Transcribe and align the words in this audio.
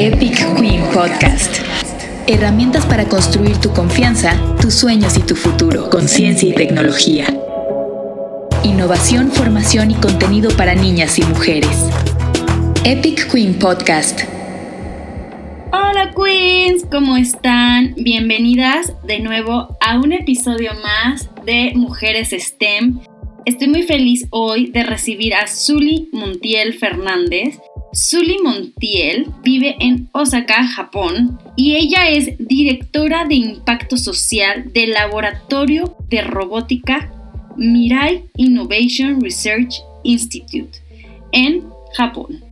Epic 0.00 0.36
Queen 0.56 0.80
Podcast. 0.94 1.56
Herramientas 2.28 2.86
para 2.86 3.06
construir 3.06 3.56
tu 3.56 3.72
confianza, 3.72 4.38
tus 4.60 4.74
sueños 4.74 5.18
y 5.18 5.22
tu 5.22 5.34
futuro 5.34 5.90
con 5.90 6.06
ciencia 6.06 6.48
y 6.48 6.54
tecnología. 6.54 7.26
Innovación, 8.62 9.32
formación 9.32 9.90
y 9.90 9.94
contenido 9.94 10.56
para 10.56 10.76
niñas 10.76 11.18
y 11.18 11.22
mujeres. 11.24 11.90
Epic 12.84 13.28
Queen 13.28 13.58
Podcast. 13.58 14.20
Hola 15.72 16.14
Queens, 16.14 16.86
¿cómo 16.88 17.16
están? 17.16 17.96
Bienvenidas 17.96 18.92
de 19.04 19.18
nuevo 19.18 19.76
a 19.80 19.98
un 19.98 20.12
episodio 20.12 20.74
más 20.74 21.28
de 21.44 21.72
Mujeres 21.74 22.30
STEM. 22.30 23.00
Estoy 23.46 23.66
muy 23.66 23.82
feliz 23.82 24.28
hoy 24.30 24.70
de 24.70 24.84
recibir 24.84 25.34
a 25.34 25.48
Zully 25.48 26.08
Montiel 26.12 26.74
Fernández. 26.74 27.58
Zully 27.94 28.36
Montiel 28.42 29.26
vive 29.42 29.76
en 29.80 30.08
Osaka, 30.12 30.66
Japón, 30.66 31.38
y 31.56 31.76
ella 31.76 32.08
es 32.08 32.36
directora 32.38 33.24
de 33.24 33.36
impacto 33.36 33.96
social 33.96 34.72
del 34.72 34.90
Laboratorio 34.90 35.96
de 36.08 36.22
Robótica 36.22 37.12
Mirai 37.56 38.24
Innovation 38.36 39.20
Research 39.20 39.82
Institute 40.04 40.78
en 41.32 41.64
Japón. 41.96 42.44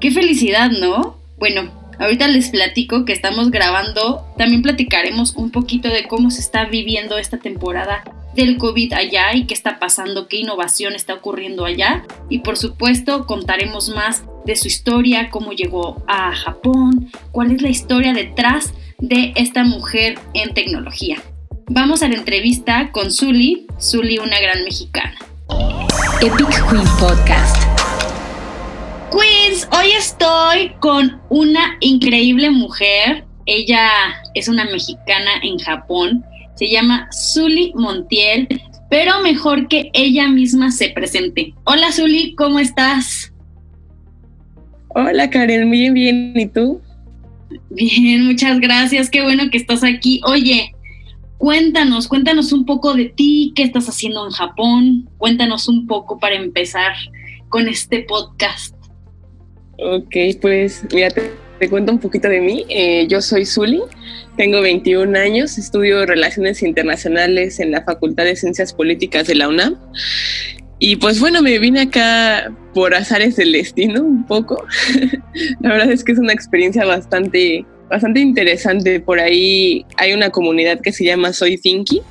Qué 0.00 0.10
felicidad, 0.10 0.70
¿no? 0.70 1.16
Bueno, 1.38 1.70
ahorita 1.98 2.26
les 2.28 2.50
platico 2.50 3.04
que 3.04 3.12
estamos 3.12 3.50
grabando, 3.50 4.26
también 4.38 4.62
platicaremos 4.62 5.36
un 5.36 5.50
poquito 5.50 5.88
de 5.88 6.08
cómo 6.08 6.30
se 6.30 6.40
está 6.40 6.64
viviendo 6.64 7.18
esta 7.18 7.38
temporada 7.38 8.02
del 8.34 8.58
COVID 8.58 8.92
allá 8.94 9.34
y 9.34 9.46
qué 9.46 9.54
está 9.54 9.78
pasando, 9.78 10.28
qué 10.28 10.38
innovación 10.38 10.94
está 10.94 11.14
ocurriendo 11.14 11.64
allá. 11.64 12.04
Y 12.28 12.38
por 12.40 12.56
supuesto 12.56 13.26
contaremos 13.26 13.90
más 13.90 14.24
de 14.44 14.56
su 14.56 14.68
historia, 14.68 15.30
cómo 15.30 15.52
llegó 15.52 16.02
a 16.06 16.34
Japón, 16.34 17.10
cuál 17.30 17.52
es 17.52 17.62
la 17.62 17.68
historia 17.68 18.12
detrás 18.12 18.72
de 18.98 19.32
esta 19.36 19.64
mujer 19.64 20.18
en 20.34 20.54
tecnología. 20.54 21.18
Vamos 21.68 22.02
a 22.02 22.08
la 22.08 22.16
entrevista 22.16 22.90
con 22.92 23.10
Zully, 23.10 23.66
Zully 23.80 24.18
una 24.18 24.40
gran 24.40 24.64
mexicana. 24.64 25.16
Epic 26.20 26.68
Queen 26.68 26.86
Podcast. 26.98 27.56
Queens, 29.10 29.68
hoy 29.72 29.90
estoy 29.92 30.72
con 30.80 31.20
una 31.28 31.76
increíble 31.80 32.50
mujer. 32.50 33.24
Ella 33.46 33.90
es 34.34 34.48
una 34.48 34.64
mexicana 34.64 35.32
en 35.42 35.58
Japón 35.58 36.24
se 36.54 36.68
llama 36.68 37.08
Zully 37.12 37.72
Montiel, 37.74 38.48
pero 38.90 39.20
mejor 39.22 39.68
que 39.68 39.90
ella 39.94 40.28
misma 40.28 40.70
se 40.70 40.90
presente. 40.90 41.54
Hola 41.64 41.92
Zully, 41.92 42.34
¿cómo 42.34 42.58
estás? 42.58 43.32
Hola 44.88 45.30
Karen, 45.30 45.70
bien, 45.70 45.94
bien, 45.94 46.32
¿y 46.36 46.46
tú? 46.46 46.80
Bien, 47.70 48.26
muchas 48.26 48.60
gracias, 48.60 49.08
qué 49.08 49.22
bueno 49.22 49.44
que 49.50 49.58
estás 49.58 49.82
aquí. 49.82 50.20
Oye, 50.26 50.74
cuéntanos, 51.38 52.08
cuéntanos 52.08 52.52
un 52.52 52.66
poco 52.66 52.94
de 52.94 53.06
ti, 53.06 53.52
qué 53.54 53.62
estás 53.62 53.88
haciendo 53.88 54.26
en 54.26 54.32
Japón, 54.32 55.08
cuéntanos 55.18 55.68
un 55.68 55.86
poco 55.86 56.18
para 56.18 56.34
empezar 56.34 56.92
con 57.48 57.68
este 57.68 58.02
podcast. 58.02 58.74
Ok, 59.78 60.14
pues 60.40 60.84
mira, 60.92 61.10
te, 61.10 61.32
cuento 61.68 61.92
un 61.92 61.98
poquito 61.98 62.28
de 62.28 62.40
mí. 62.40 62.64
Eh, 62.68 63.06
yo 63.08 63.20
soy 63.20 63.44
Zully, 63.44 63.80
tengo 64.36 64.60
21 64.60 65.18
años, 65.18 65.58
estudio 65.58 66.06
Relaciones 66.06 66.62
Internacionales 66.62 67.60
en 67.60 67.70
la 67.70 67.82
Facultad 67.84 68.24
de 68.24 68.36
Ciencias 68.36 68.72
Políticas 68.72 69.26
de 69.26 69.34
la 69.34 69.48
UNAM. 69.48 69.78
Y 70.78 70.96
pues 70.96 71.20
bueno, 71.20 71.42
me 71.42 71.58
vine 71.58 71.82
acá 71.82 72.52
por 72.74 72.94
azares 72.94 73.36
del 73.36 73.52
destino 73.52 74.02
un 74.02 74.26
poco. 74.26 74.64
la 75.60 75.70
verdad 75.70 75.92
es 75.92 76.02
que 76.02 76.12
es 76.12 76.18
una 76.18 76.32
experiencia 76.32 76.84
bastante, 76.84 77.64
bastante 77.88 78.20
interesante. 78.20 78.98
Por 78.98 79.20
ahí 79.20 79.86
hay 79.96 80.12
una 80.12 80.30
comunidad 80.30 80.80
que 80.80 80.92
se 80.92 81.04
llama 81.04 81.32
Soy 81.32 81.56
Thinky, 81.56 82.02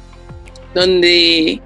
donde 0.74 1.62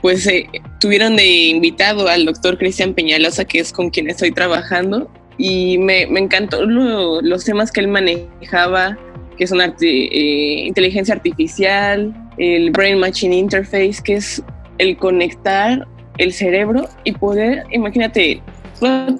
pues 0.00 0.26
eh, 0.26 0.48
tuvieron 0.80 1.16
de 1.16 1.26
invitado 1.26 2.08
al 2.08 2.24
doctor 2.24 2.56
Cristian 2.56 2.94
Peñalosa, 2.94 3.44
que 3.44 3.58
es 3.58 3.72
con 3.72 3.90
quien 3.90 4.08
estoy 4.08 4.32
trabajando, 4.32 5.10
y 5.42 5.78
me, 5.78 6.02
encantó 6.02 6.66
los 6.66 7.44
temas 7.46 7.72
que 7.72 7.80
él 7.80 7.88
manejaba, 7.88 8.98
que 9.38 9.46
son 9.46 9.62
eh, 9.62 10.64
inteligencia 10.66 11.14
artificial, 11.14 12.14
el 12.36 12.70
Brain 12.72 12.98
Machine 12.98 13.34
Interface, 13.34 14.02
que 14.04 14.16
es 14.16 14.42
el 14.76 14.98
conectar 14.98 15.88
el 16.18 16.34
cerebro 16.34 16.86
y 17.04 17.12
poder, 17.12 17.64
imagínate, 17.72 18.42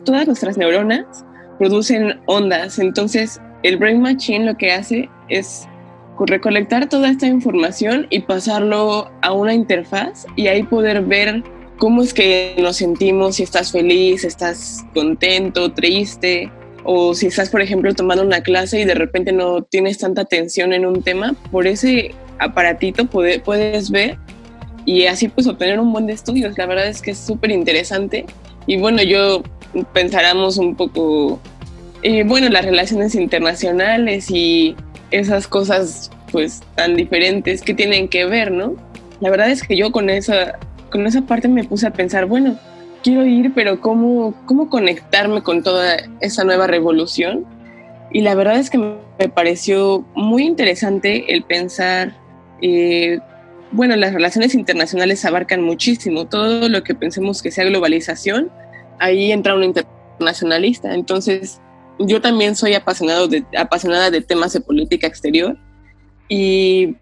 todas 0.04 0.26
nuestras 0.26 0.58
neuronas 0.58 1.24
producen 1.58 2.20
ondas, 2.26 2.78
entonces 2.78 3.40
el 3.62 3.78
Brain 3.78 4.02
Machine 4.02 4.44
lo 4.44 4.58
que 4.58 4.72
hace 4.72 5.08
es 5.30 5.66
recolectar 6.18 6.86
toda 6.90 7.08
esta 7.08 7.28
información 7.28 8.06
y 8.10 8.20
pasarlo 8.20 9.10
a 9.22 9.32
una 9.32 9.54
interfaz 9.54 10.26
y 10.36 10.48
ahí 10.48 10.64
poder 10.64 11.00
ver 11.00 11.42
cómo 11.80 12.02
es 12.02 12.12
que 12.12 12.54
nos 12.58 12.76
sentimos, 12.76 13.36
si 13.36 13.42
estás 13.42 13.72
feliz, 13.72 14.22
estás 14.24 14.84
contento, 14.92 15.72
triste, 15.72 16.52
o 16.84 17.14
si 17.14 17.26
estás, 17.26 17.48
por 17.48 17.62
ejemplo, 17.62 17.94
tomando 17.94 18.22
una 18.22 18.42
clase 18.42 18.80
y 18.80 18.84
de 18.84 18.94
repente 18.94 19.32
no 19.32 19.62
tienes 19.62 19.96
tanta 19.96 20.20
atención 20.20 20.74
en 20.74 20.84
un 20.84 21.02
tema, 21.02 21.34
por 21.50 21.66
ese 21.66 22.14
aparatito 22.38 23.06
puedes 23.06 23.90
ver 23.90 24.18
y 24.84 25.06
así 25.06 25.28
pues 25.28 25.46
obtener 25.46 25.80
un 25.80 25.90
buen 25.90 26.06
de 26.06 26.12
estudios. 26.12 26.56
La 26.58 26.66
verdad 26.66 26.86
es 26.86 27.00
que 27.00 27.12
es 27.12 27.18
súper 27.18 27.50
interesante 27.50 28.26
y 28.66 28.76
bueno, 28.76 29.02
yo 29.02 29.42
pensáramos 29.94 30.58
un 30.58 30.76
poco, 30.76 31.40
eh, 32.02 32.24
bueno, 32.24 32.50
las 32.50 32.66
relaciones 32.66 33.14
internacionales 33.14 34.30
y 34.30 34.76
esas 35.10 35.48
cosas 35.48 36.10
pues 36.30 36.60
tan 36.74 36.94
diferentes 36.94 37.62
que 37.62 37.72
tienen 37.72 38.06
que 38.08 38.26
ver, 38.26 38.52
¿no? 38.52 38.76
La 39.20 39.30
verdad 39.30 39.50
es 39.50 39.62
que 39.62 39.76
yo 39.76 39.92
con 39.92 40.08
esa, 40.08 40.58
con 40.90 41.06
esa 41.06 41.22
parte 41.22 41.48
me 41.48 41.64
puse 41.64 41.86
a 41.86 41.92
pensar, 41.92 42.26
bueno, 42.26 42.58
quiero 43.02 43.24
ir, 43.24 43.52
pero 43.54 43.80
¿cómo, 43.80 44.34
cómo 44.46 44.68
conectarme 44.68 45.42
con 45.42 45.62
toda 45.62 45.96
esa 46.20 46.44
nueva 46.44 46.66
revolución? 46.66 47.46
Y 48.12 48.20
la 48.22 48.34
verdad 48.34 48.56
es 48.56 48.70
que 48.70 48.78
me 48.78 49.28
pareció 49.28 50.04
muy 50.14 50.44
interesante 50.44 51.32
el 51.32 51.44
pensar, 51.44 52.16
eh, 52.60 53.20
bueno, 53.72 53.94
las 53.96 54.12
relaciones 54.12 54.54
internacionales 54.54 55.24
abarcan 55.24 55.62
muchísimo, 55.62 56.26
todo 56.26 56.68
lo 56.68 56.82
que 56.82 56.94
pensemos 56.94 57.40
que 57.40 57.52
sea 57.52 57.64
globalización, 57.64 58.50
ahí 58.98 59.30
entra 59.30 59.54
un 59.54 59.62
internacionalista. 59.64 60.92
Entonces, 60.94 61.60
yo 61.98 62.20
también 62.20 62.56
soy 62.56 62.74
apasionado 62.74 63.28
de, 63.28 63.44
apasionada 63.56 64.10
de 64.10 64.20
temas 64.22 64.52
de 64.52 64.60
política 64.60 65.06
exterior 65.06 65.56
y 66.28 66.96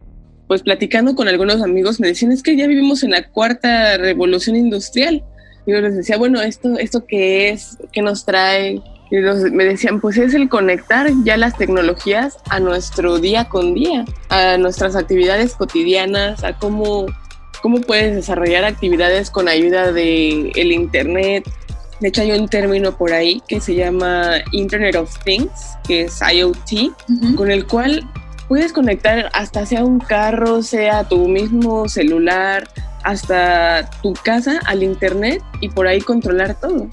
pues 0.48 0.62
platicando 0.62 1.14
con 1.14 1.28
algunos 1.28 1.62
amigos 1.62 2.00
me 2.00 2.08
decían, 2.08 2.32
es 2.32 2.42
que 2.42 2.56
ya 2.56 2.66
vivimos 2.66 3.04
en 3.04 3.12
la 3.12 3.28
cuarta 3.28 3.96
revolución 3.98 4.56
industrial 4.56 5.22
yo 5.68 5.80
les 5.82 5.96
decía, 5.96 6.16
bueno, 6.16 6.40
¿esto, 6.40 6.78
esto 6.78 7.04
qué 7.06 7.50
es? 7.50 7.76
¿Qué 7.92 8.00
nos 8.00 8.24
trae? 8.24 8.80
Y 9.10 9.16
me 9.50 9.64
decían, 9.64 10.00
pues 10.00 10.16
es 10.16 10.32
el 10.32 10.48
conectar 10.48 11.10
ya 11.24 11.36
las 11.36 11.56
tecnologías 11.56 12.38
a 12.48 12.58
nuestro 12.58 13.18
día 13.18 13.48
con 13.48 13.74
día, 13.74 14.04
a 14.30 14.56
nuestras 14.56 14.96
actividades 14.96 15.54
cotidianas, 15.54 16.42
a 16.42 16.58
cómo, 16.58 17.06
cómo 17.62 17.80
puedes 17.82 18.14
desarrollar 18.14 18.64
actividades 18.64 19.30
con 19.30 19.48
ayuda 19.48 19.92
del 19.92 20.52
el 20.54 20.72
Internet. 20.72 21.44
De 22.00 22.08
hecho, 22.08 22.22
hay 22.22 22.32
un 22.32 22.48
término 22.48 22.96
por 22.96 23.12
ahí 23.12 23.42
que 23.46 23.60
se 23.60 23.74
llama 23.74 24.36
Internet 24.52 24.96
of 24.96 25.14
Things, 25.24 25.50
que 25.86 26.02
es 26.02 26.18
IoT, 26.20 26.94
con 27.36 27.50
el 27.50 27.66
cual 27.66 28.08
puedes 28.48 28.72
conectar 28.72 29.30
hasta 29.34 29.66
sea 29.66 29.84
un 29.84 30.00
carro, 30.00 30.62
sea 30.62 31.04
tu 31.04 31.28
mismo 31.28 31.88
celular, 31.88 32.68
hasta 33.04 33.88
tu 34.02 34.14
casa 34.14 34.60
al 34.66 34.82
internet 34.82 35.42
y 35.60 35.68
por 35.68 35.86
ahí 35.86 36.00
controlar 36.00 36.58
todo. 36.58 36.88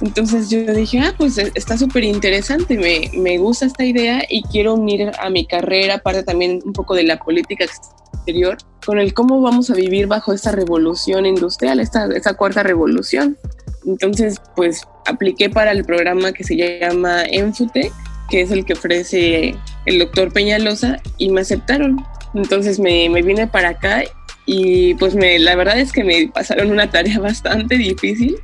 Entonces 0.00 0.50
yo 0.50 0.60
dije, 0.74 1.00
ah, 1.00 1.14
pues 1.16 1.38
e, 1.38 1.52
está 1.54 1.78
súper 1.78 2.04
interesante, 2.04 2.76
me, 2.76 3.10
me, 3.18 3.38
gusta 3.38 3.66
esta 3.66 3.84
idea 3.84 4.24
y 4.28 4.42
quiero 4.42 4.74
unir 4.74 5.12
a 5.18 5.30
mi 5.30 5.46
carrera, 5.46 5.96
aparte 5.96 6.24
también 6.24 6.60
un 6.64 6.72
poco 6.72 6.94
de 6.94 7.04
la 7.04 7.18
política 7.18 7.64
exterior, 7.64 8.56
con 8.84 8.98
el 8.98 9.14
cómo 9.14 9.40
vamos 9.40 9.70
a 9.70 9.74
vivir 9.74 10.08
bajo 10.08 10.32
esta 10.32 10.50
revolución 10.50 11.24
industrial, 11.24 11.78
esta, 11.78 12.06
esta 12.14 12.34
cuarta 12.34 12.64
revolución. 12.64 13.38
Entonces, 13.86 14.40
pues 14.56 14.82
apliqué 15.06 15.50
para 15.50 15.70
el 15.70 15.84
programa 15.84 16.32
que 16.32 16.42
se 16.42 16.56
llama 16.56 17.22
Enfute, 17.24 17.92
que 18.32 18.40
es 18.40 18.50
el 18.50 18.64
que 18.64 18.72
ofrece 18.72 19.54
el 19.84 19.98
doctor 19.98 20.32
Peñalosa, 20.32 21.02
y 21.18 21.28
me 21.28 21.42
aceptaron. 21.42 22.02
Entonces 22.34 22.78
me, 22.78 23.10
me 23.10 23.20
vine 23.20 23.46
para 23.46 23.68
acá 23.68 24.04
y 24.46 24.94
pues 24.94 25.14
me, 25.14 25.38
la 25.38 25.54
verdad 25.54 25.78
es 25.78 25.92
que 25.92 26.02
me 26.02 26.30
pasaron 26.32 26.70
una 26.70 26.90
tarea 26.90 27.18
bastante 27.20 27.76
difícil, 27.76 28.38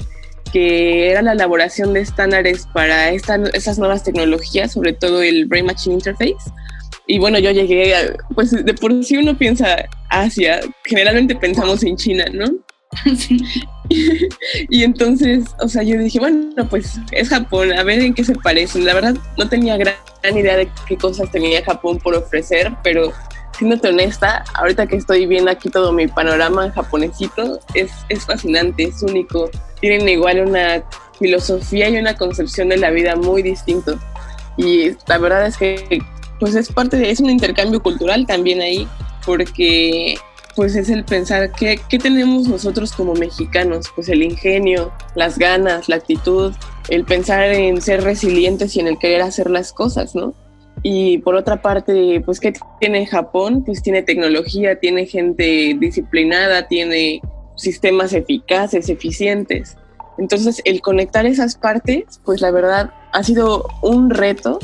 que 0.52 1.10
era 1.10 1.22
la 1.22 1.32
elaboración 1.32 1.94
de 1.94 2.00
estándares 2.00 2.68
para 2.74 3.10
esta, 3.12 3.36
estas 3.54 3.78
nuevas 3.78 4.04
tecnologías, 4.04 4.72
sobre 4.72 4.92
todo 4.92 5.22
el 5.22 5.46
Brain 5.46 5.64
Machine 5.64 5.94
Interface. 5.94 6.36
Y 7.06 7.18
bueno, 7.18 7.38
yo 7.38 7.50
llegué, 7.50 7.94
pues 8.34 8.50
de 8.50 8.74
por 8.74 9.02
sí 9.02 9.16
uno 9.16 9.38
piensa 9.38 9.88
Asia, 10.10 10.60
generalmente 10.84 11.34
pensamos 11.34 11.82
en 11.82 11.96
China, 11.96 12.26
¿no? 12.30 12.44
y 14.68 14.84
entonces, 14.84 15.44
o 15.60 15.68
sea, 15.68 15.82
yo 15.82 15.98
dije, 15.98 16.18
bueno, 16.18 16.68
pues 16.68 16.98
es 17.12 17.28
Japón, 17.28 17.72
a 17.72 17.82
ver 17.82 18.00
en 18.00 18.14
qué 18.14 18.24
se 18.24 18.34
parecen. 18.34 18.84
La 18.84 18.94
verdad, 18.94 19.16
no 19.36 19.48
tenía 19.48 19.76
gran, 19.76 19.94
idea 20.24 20.56
de 20.56 20.68
qué 20.86 20.96
cosas 20.96 21.30
tenía 21.30 21.64
Japón 21.64 21.98
por 21.98 22.14
ofrecer, 22.14 22.74
pero 22.82 23.12
siéndote 23.56 23.88
honesta, 23.88 24.44
ahorita 24.54 24.86
que 24.86 24.96
estoy 24.96 25.26
viendo 25.26 25.50
aquí 25.50 25.68
todo 25.68 25.92
mi 25.92 26.06
panorama 26.06 26.70
japonesito, 26.70 27.60
es, 27.74 27.90
es 28.08 28.24
fascinante, 28.24 28.84
es 28.84 29.02
único. 29.02 29.50
Tienen 29.80 30.08
igual 30.08 30.40
una 30.46 30.82
filosofía 31.18 31.88
y 31.88 31.96
una 31.96 32.14
concepción 32.14 32.68
de 32.68 32.76
la 32.76 32.90
vida 32.90 33.16
muy 33.16 33.42
distinto. 33.42 33.98
Y 34.56 34.90
la 35.06 35.18
verdad 35.18 35.46
es 35.46 35.56
que 35.56 36.00
pues 36.38 36.54
es 36.54 36.70
parte 36.70 36.96
de, 36.96 37.10
es 37.10 37.20
un 37.20 37.30
intercambio 37.30 37.82
cultural 37.82 38.26
también 38.26 38.60
ahí, 38.60 38.86
porque 39.24 40.16
pues 40.58 40.74
es 40.74 40.90
el 40.90 41.04
pensar 41.04 41.52
qué, 41.52 41.78
qué 41.88 42.00
tenemos 42.00 42.48
nosotros 42.48 42.90
como 42.90 43.14
mexicanos, 43.14 43.92
pues 43.94 44.08
el 44.08 44.24
ingenio, 44.24 44.90
las 45.14 45.38
ganas, 45.38 45.88
la 45.88 45.94
actitud, 45.94 46.52
el 46.88 47.04
pensar 47.04 47.44
en 47.44 47.80
ser 47.80 48.02
resilientes 48.02 48.74
y 48.74 48.80
en 48.80 48.88
el 48.88 48.98
querer 48.98 49.22
hacer 49.22 49.50
las 49.50 49.72
cosas, 49.72 50.16
¿no? 50.16 50.34
Y 50.82 51.18
por 51.18 51.36
otra 51.36 51.62
parte, 51.62 52.20
pues 52.24 52.40
¿qué 52.40 52.52
tiene 52.80 53.06
Japón? 53.06 53.62
Pues 53.64 53.82
tiene 53.82 54.02
tecnología, 54.02 54.80
tiene 54.80 55.06
gente 55.06 55.76
disciplinada, 55.78 56.66
tiene 56.66 57.20
sistemas 57.54 58.12
eficaces, 58.12 58.88
eficientes. 58.88 59.76
Entonces, 60.18 60.60
el 60.64 60.80
conectar 60.80 61.24
esas 61.24 61.54
partes, 61.54 62.20
pues 62.24 62.40
la 62.40 62.50
verdad 62.50 62.90
ha 63.12 63.22
sido 63.22 63.64
un 63.80 64.10
reto 64.10 64.58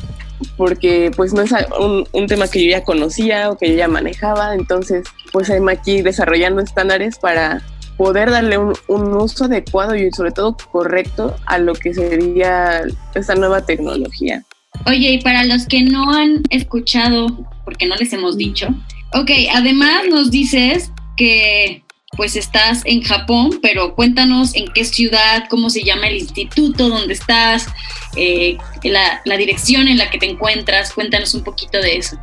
porque 0.57 1.11
pues 1.17 1.33
no 1.33 1.43
es 1.43 1.53
un, 1.79 2.27
tema 2.27 2.49
que 2.49 2.65
yo 2.65 2.71
ya 2.71 2.85
conocía 2.85 3.51
o 3.51 3.59
que 3.59 3.71
yo 3.71 3.77
ya 3.77 3.89
manejaba, 3.89 4.55
entonces 4.55 5.07
pues 5.33 5.49
me 5.61 5.73
aquí 5.73 6.03
desarrollando 6.03 6.61
estándares 6.61 7.19
para 7.19 7.63
poder 7.97 8.31
darle 8.31 8.59
un, 8.59 8.75
un, 8.89 9.15
uso 9.15 9.45
adecuado 9.45 9.95
y 9.95 10.11
sobre 10.11 10.33
todo 10.33 10.57
correcto 10.73 11.37
a 11.47 11.59
lo 11.59 11.75
que 11.75 11.95
sería 11.95 12.83
esta 13.15 13.35
nueva 13.35 13.65
tecnología. 13.65 14.43
Oye, 14.87 15.13
y 15.13 15.21
para 15.23 15.45
los 15.45 15.67
que 15.67 15.83
no 15.83 16.13
han 16.13 16.43
escuchado, 16.51 17.27
porque 17.65 17.87
no 17.87 17.95
les 17.97 18.13
hemos 18.13 18.37
dicho, 18.37 18.69
ok, 19.13 19.31
además 19.55 20.03
nos 20.11 20.31
dices 20.31 20.91
que 21.17 21.85
pues 22.17 22.37
estás 22.37 22.83
en 22.85 23.03
Japón, 23.03 23.59
pero 23.63 23.95
cuéntanos 23.95 24.55
en 24.55 24.67
qué 24.73 24.85
ciudad, 24.85 25.45
cómo 25.49 25.71
se 25.71 25.83
llama 25.83 26.09
el 26.09 26.17
instituto, 26.17 26.89
dónde 26.89 27.15
estás, 27.15 27.67
eh, 28.17 28.57
la, 28.91 29.37
dirección 29.37 29.89
en 29.89 29.99
la 29.99 30.11
que 30.11 30.19
te 30.19 30.27
encuentras, 30.27 30.93
cuéntanos 30.93 31.35
un 31.35 31.45
poquito 31.45 31.79
de 31.79 31.97
eso. 31.97 32.17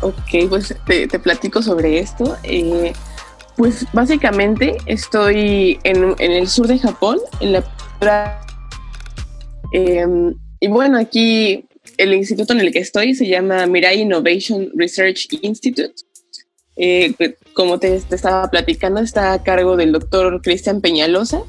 Ok, 0.00 0.48
pues 0.48 0.74
te, 0.86 1.18
platico 1.18 1.62
sobre 1.62 1.98
esto. 1.98 2.36
Eh, 2.44 2.92
pues 3.56 3.86
básicamente 3.92 4.76
estoy 4.86 5.80
en, 5.82 6.14
el 6.18 6.48
sur 6.48 6.68
de 6.68 6.78
Japón, 6.78 7.18
en 7.40 7.52
la... 7.52 8.40
Em, 9.72 10.34
y 10.60 10.68
bueno, 10.68 10.98
aquí 10.98 11.68
el 11.96 12.14
instituto 12.14 12.52
en 12.52 12.60
el 12.60 12.72
que 12.72 12.78
estoy 12.78 13.14
se 13.14 13.26
llama 13.26 13.66
Mirai 13.66 14.00
Innovation 14.00 14.70
Research 14.74 15.26
Institute. 15.42 15.94
Eh, 16.76 17.12
como 17.54 17.80
te, 17.80 17.96
estaba 17.96 18.48
platicando, 18.48 19.00
está 19.00 19.32
a 19.32 19.42
cargo 19.42 19.76
del 19.76 19.90
doctor 19.90 20.40
Cristian 20.42 20.80
Peñalosa. 20.80 21.42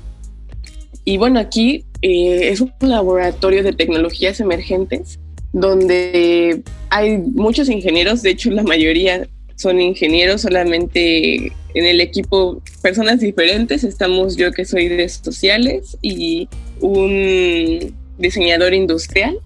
Y 1.05 1.17
bueno, 1.17 1.39
aquí 1.39 1.85
eh, 2.01 2.49
es 2.49 2.61
un 2.61 2.71
laboratorio 2.81 3.63
de 3.63 3.73
tecnologías 3.73 4.39
emergentes 4.39 5.19
donde 5.51 6.61
hay 6.89 7.17
muchos 7.17 7.69
ingenieros, 7.69 8.21
de 8.21 8.31
hecho 8.31 8.51
la 8.51 8.63
mayoría 8.63 9.27
son 9.55 9.81
ingenieros, 9.81 10.41
solamente 10.41 11.51
en 11.73 11.85
el 11.85 11.99
equipo 12.01 12.61
personas 12.81 13.19
diferentes, 13.19 13.83
estamos 13.83 14.37
yo 14.37 14.51
que 14.51 14.63
soy 14.63 14.87
de 14.87 15.09
sociales 15.09 15.97
y 16.01 16.47
un 16.79 17.93
diseñador 18.17 18.73
industrial, 18.73 19.37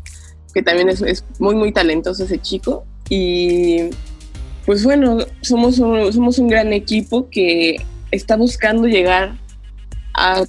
que 0.54 0.62
también 0.62 0.90
es, 0.90 1.02
es 1.02 1.26
muy, 1.40 1.56
muy 1.56 1.72
talentoso 1.72 2.26
ese 2.26 2.40
chico. 2.40 2.86
Y 3.10 3.90
pues 4.66 4.84
bueno, 4.84 5.18
somos 5.42 5.80
un, 5.80 6.14
somos 6.14 6.38
un 6.38 6.48
gran 6.48 6.74
equipo 6.74 7.30
que 7.30 7.78
está 8.12 8.36
buscando 8.36 8.88
llegar 8.88 9.36
a 10.14 10.44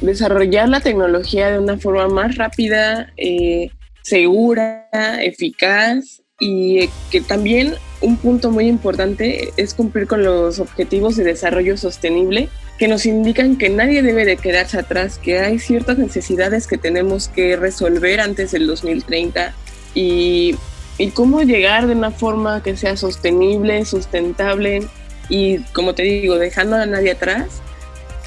desarrollar 0.00 0.68
la 0.68 0.80
tecnología 0.80 1.50
de 1.50 1.58
una 1.58 1.78
forma 1.78 2.08
más 2.08 2.36
rápida, 2.36 3.12
eh, 3.16 3.70
segura, 4.02 4.88
eficaz 5.22 6.22
y 6.40 6.88
que 7.10 7.20
también 7.20 7.74
un 8.00 8.16
punto 8.16 8.50
muy 8.50 8.68
importante 8.68 9.52
es 9.56 9.74
cumplir 9.74 10.06
con 10.06 10.22
los 10.22 10.60
objetivos 10.60 11.16
de 11.16 11.24
desarrollo 11.24 11.76
sostenible 11.76 12.48
que 12.78 12.86
nos 12.86 13.06
indican 13.06 13.58
que 13.58 13.70
nadie 13.70 14.02
debe 14.02 14.24
de 14.24 14.36
quedarse 14.36 14.78
atrás, 14.78 15.18
que 15.18 15.40
hay 15.40 15.58
ciertas 15.58 15.98
necesidades 15.98 16.68
que 16.68 16.78
tenemos 16.78 17.28
que 17.28 17.56
resolver 17.56 18.20
antes 18.20 18.52
del 18.52 18.68
2030 18.68 19.52
y 19.94 20.54
y 20.98 21.10
cómo 21.10 21.40
llegar 21.42 21.86
de 21.86 21.94
una 21.94 22.10
forma 22.10 22.62
que 22.62 22.76
sea 22.76 22.96
sostenible, 22.96 23.84
sustentable 23.84 24.86
y, 25.28 25.58
como 25.72 25.94
te 25.94 26.02
digo, 26.02 26.36
dejando 26.36 26.76
a 26.76 26.86
nadie 26.86 27.12
atrás. 27.12 27.62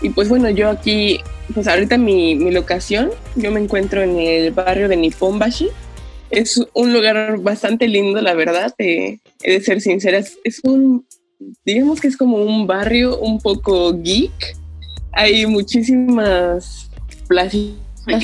Y 0.01 0.09
pues 0.09 0.29
bueno, 0.29 0.49
yo 0.49 0.69
aquí, 0.69 1.19
pues 1.53 1.67
ahorita 1.67 1.97
mi, 1.97 2.35
mi 2.35 2.51
locación, 2.51 3.11
yo 3.35 3.51
me 3.51 3.59
encuentro 3.59 4.01
en 4.01 4.19
el 4.19 4.51
barrio 4.51 4.87
de 4.87 4.97
Nipponbashi. 4.97 5.69
Es 6.31 6.63
un 6.73 6.93
lugar 6.93 7.39
bastante 7.39 7.87
lindo, 7.87 8.21
la 8.21 8.33
verdad, 8.33 8.73
he 8.77 9.19
de 9.43 9.61
ser 9.61 9.81
sincera. 9.81 10.17
Es, 10.17 10.61
un, 10.63 11.05
digamos 11.65 11.99
que 11.99 12.07
es 12.07 12.17
como 12.17 12.37
un 12.37 12.65
barrio 12.67 13.19
un 13.19 13.39
poco 13.39 13.93
geek. 14.01 14.55
Hay 15.11 15.45
muchísimas 15.45 16.89
plazas 17.27 17.61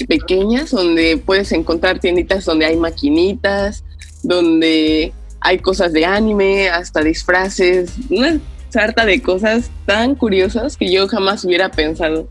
pequeñas 0.08 0.72
donde 0.72 1.18
puedes 1.18 1.52
encontrar 1.52 2.00
tienditas 2.00 2.46
donde 2.46 2.66
hay 2.66 2.78
maquinitas, 2.78 3.84
donde 4.24 5.14
hay 5.42 5.60
cosas 5.60 5.94
de 5.94 6.06
anime, 6.06 6.70
hasta 6.70 7.04
disfraces, 7.04 7.92
una 8.10 8.40
sarta 8.78 9.06
de 9.06 9.24
cosas 9.24 9.72
tan 9.88 10.14
curiosas 10.14 10.78
que 10.78 10.92
yo 10.92 11.08
jamás 11.08 11.44
hubiera 11.44 11.72
pensado. 11.72 12.30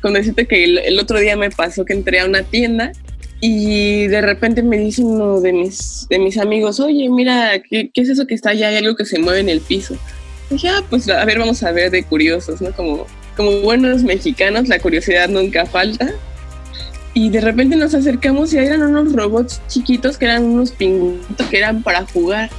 Con 0.00 0.12
decirte 0.12 0.46
que 0.46 0.62
el, 0.62 0.96
otro 1.00 1.18
día 1.18 1.36
me 1.36 1.50
pasó 1.50 1.84
que 1.84 1.92
entré 1.92 2.20
a 2.20 2.26
una 2.26 2.44
tienda 2.44 2.92
y 3.40 4.06
de 4.06 4.20
repente 4.20 4.62
me 4.62 4.78
dice 4.78 5.02
uno 5.02 5.40
de 5.40 5.52
mis, 5.52 6.06
de 6.08 6.20
mis 6.20 6.38
amigos, 6.38 6.78
oye, 6.78 7.08
mira, 7.10 7.60
¿qué, 7.68 7.90
¿qué, 7.92 8.02
es 8.02 8.10
eso 8.10 8.28
que 8.28 8.34
está 8.36 8.50
allá? 8.50 8.68
Hay 8.68 8.76
algo 8.76 8.94
que 8.94 9.04
se 9.04 9.18
mueve 9.18 9.40
en 9.40 9.48
el 9.48 9.60
piso. 9.60 9.96
Y 10.50 10.54
dije, 10.54 10.68
ah, 10.68 10.84
pues 10.88 11.08
a 11.08 11.24
ver, 11.24 11.40
vamos 11.40 11.64
a 11.64 11.72
ver 11.72 11.90
de 11.90 12.04
curiosos, 12.04 12.60
¿no? 12.60 12.70
Como, 12.70 13.04
como 13.36 13.50
buenos 13.62 14.04
mexicanos, 14.04 14.68
la 14.68 14.78
curiosidad 14.78 15.28
nunca 15.28 15.66
falta 15.66 16.14
y 17.12 17.30
de 17.30 17.40
repente 17.40 17.74
nos 17.74 17.92
acercamos 17.92 18.52
y 18.52 18.58
eran 18.58 18.82
unos 18.82 19.12
robots 19.14 19.60
chiquitos 19.66 20.16
que 20.16 20.26
eran 20.26 20.44
unos 20.44 20.70
pingüitos 20.70 21.48
que 21.48 21.58
eran 21.58 21.82
para 21.82 22.06
jugar. 22.06 22.50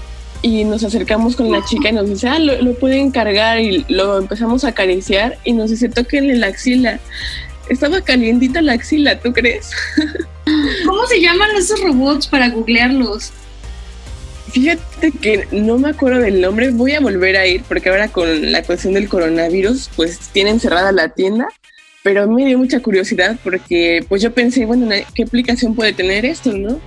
Y 0.42 0.64
nos 0.64 0.84
acercamos 0.84 1.36
con 1.36 1.52
la 1.52 1.64
chica 1.66 1.90
y 1.90 1.94
nos 1.94 2.10
dice, 2.10 2.28
ah, 2.28 2.40
lo, 2.40 2.74
pueden 2.76 3.12
cargar 3.12 3.60
y 3.60 3.86
lo 3.90 4.18
empezamos 4.18 4.64
a 4.64 4.70
acariciar 4.70 5.38
y 5.44 5.54
nos 5.54 5.70
dice, 5.70 5.90
tóquenle 5.90 6.36
la 6.36 6.48
axila. 6.48 7.00
Estaba 7.68 8.02
calientita 8.02 8.62
la 8.62 8.74
axila, 8.74 9.20
¿tú 9.20 9.34
crees? 9.34 9.72
¿Cómo 10.86 11.06
se 11.08 11.22
llaman 11.22 11.50
esos 11.58 11.82
robots 11.82 12.28
para 12.28 12.50
googlearlos? 12.50 13.32
Fíjate 14.52 15.12
que 15.12 15.48
no 15.52 15.78
me 15.78 15.90
acuerdo 15.90 16.20
del 16.20 16.42
nombre, 16.42 16.72
voy 16.72 16.94
a 16.94 17.00
volver 17.00 17.38
a 17.38 17.46
ir 17.46 17.62
porque 17.68 17.90
ahora 17.90 18.08
con 18.08 18.52
la 18.52 18.64
cuestión 18.64 18.94
del 18.94 19.08
coronavirus, 19.08 19.92
pues 19.96 20.20
tienen 20.32 20.60
cerrada 20.60 20.92
la 20.92 21.10
tienda 21.10 21.48
pero 22.04 22.28
me 22.28 22.46
dio 22.46 22.58
mucha 22.58 22.80
curiosidad 22.80 23.38
porque 23.44 24.06
pues 24.08 24.22
yo 24.22 24.34
pensé, 24.34 24.66
bueno, 24.66 24.90
¿qué 25.14 25.24
aplicación 25.24 25.76
puede 25.76 25.94
tener 25.94 26.26
esto, 26.26 26.54
no? 26.54 26.80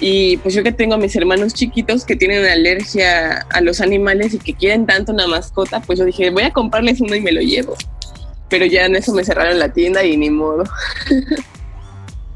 Y 0.00 0.38
pues 0.38 0.54
yo 0.54 0.62
que 0.62 0.72
tengo 0.72 0.94
a 0.94 0.98
mis 0.98 1.14
hermanos 1.14 1.52
chiquitos 1.52 2.04
que 2.04 2.16
tienen 2.16 2.46
alergia 2.46 3.46
a 3.50 3.60
los 3.60 3.80
animales 3.80 4.32
y 4.32 4.38
que 4.38 4.54
quieren 4.54 4.86
tanto 4.86 5.12
una 5.12 5.26
mascota, 5.26 5.80
pues 5.80 5.98
yo 5.98 6.06
dije, 6.06 6.30
voy 6.30 6.44
a 6.44 6.52
comprarles 6.52 7.00
uno 7.00 7.14
y 7.14 7.20
me 7.20 7.32
lo 7.32 7.42
llevo. 7.42 7.76
Pero 8.48 8.64
ya 8.64 8.86
en 8.86 8.96
eso 8.96 9.12
me 9.12 9.24
cerraron 9.24 9.58
la 9.58 9.72
tienda 9.72 10.04
y 10.04 10.16
ni 10.16 10.30
modo. 10.30 10.64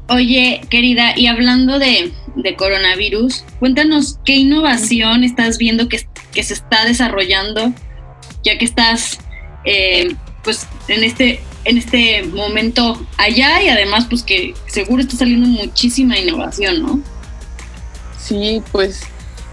Oye, 0.07 0.61
querida, 0.69 1.17
y 1.17 1.25
hablando 1.25 1.79
de, 1.79 2.13
coronavirus, 2.57 3.43
cuéntanos 3.59 4.19
qué 4.23 4.35
innovación 4.35 5.23
estás 5.23 5.57
viendo 5.57 5.89
que, 5.89 6.07
que 6.31 6.43
se 6.43 6.53
está 6.53 6.85
desarrollando, 6.85 7.73
ya 8.43 8.59
que 8.59 8.65
estás 8.65 9.17
eh, 9.65 10.15
pues 10.43 10.67
en 10.87 11.03
este 11.03 11.41
en 11.65 11.79
este 11.79 12.21
momento 12.23 13.03
allá 13.17 13.63
y 13.63 13.69
además 13.69 14.05
pues 14.07 14.21
que 14.21 14.53
seguro 14.67 15.01
está 15.01 15.17
saliendo 15.17 15.47
muchísima 15.47 16.19
innovación, 16.19 16.83
¿no? 16.83 17.14
Sí, 18.25 18.63
pues 18.71 19.01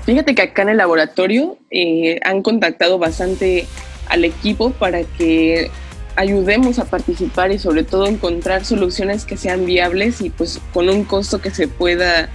fíjate 0.07 0.35
que 0.35 0.41
acá 0.41 0.63
en 0.63 0.71
el 0.71 0.77
laboratorio 0.79 1.59
eh, 1.71 2.19
han 2.25 2.43
contactado 2.43 2.99
bastante 2.99 3.67
al 4.09 4.25
equipo 4.25 4.71
para 4.71 5.03
que 5.03 5.71
ayudemos 6.17 6.79
a 6.79 6.87
participar 6.87 7.53
y 7.53 7.59
sobre 7.59 7.85
todo 7.85 8.07
encontrar 8.07 8.65
soluciones 8.65 9.27
que 9.27 9.37
sean 9.37 9.67
viables 9.67 10.23
y 10.23 10.31
pues 10.31 10.59
con 10.73 10.89
un 10.89 11.05
costo 11.05 11.41
que 11.43 11.51
se 11.51 11.69
pueda 11.69 12.31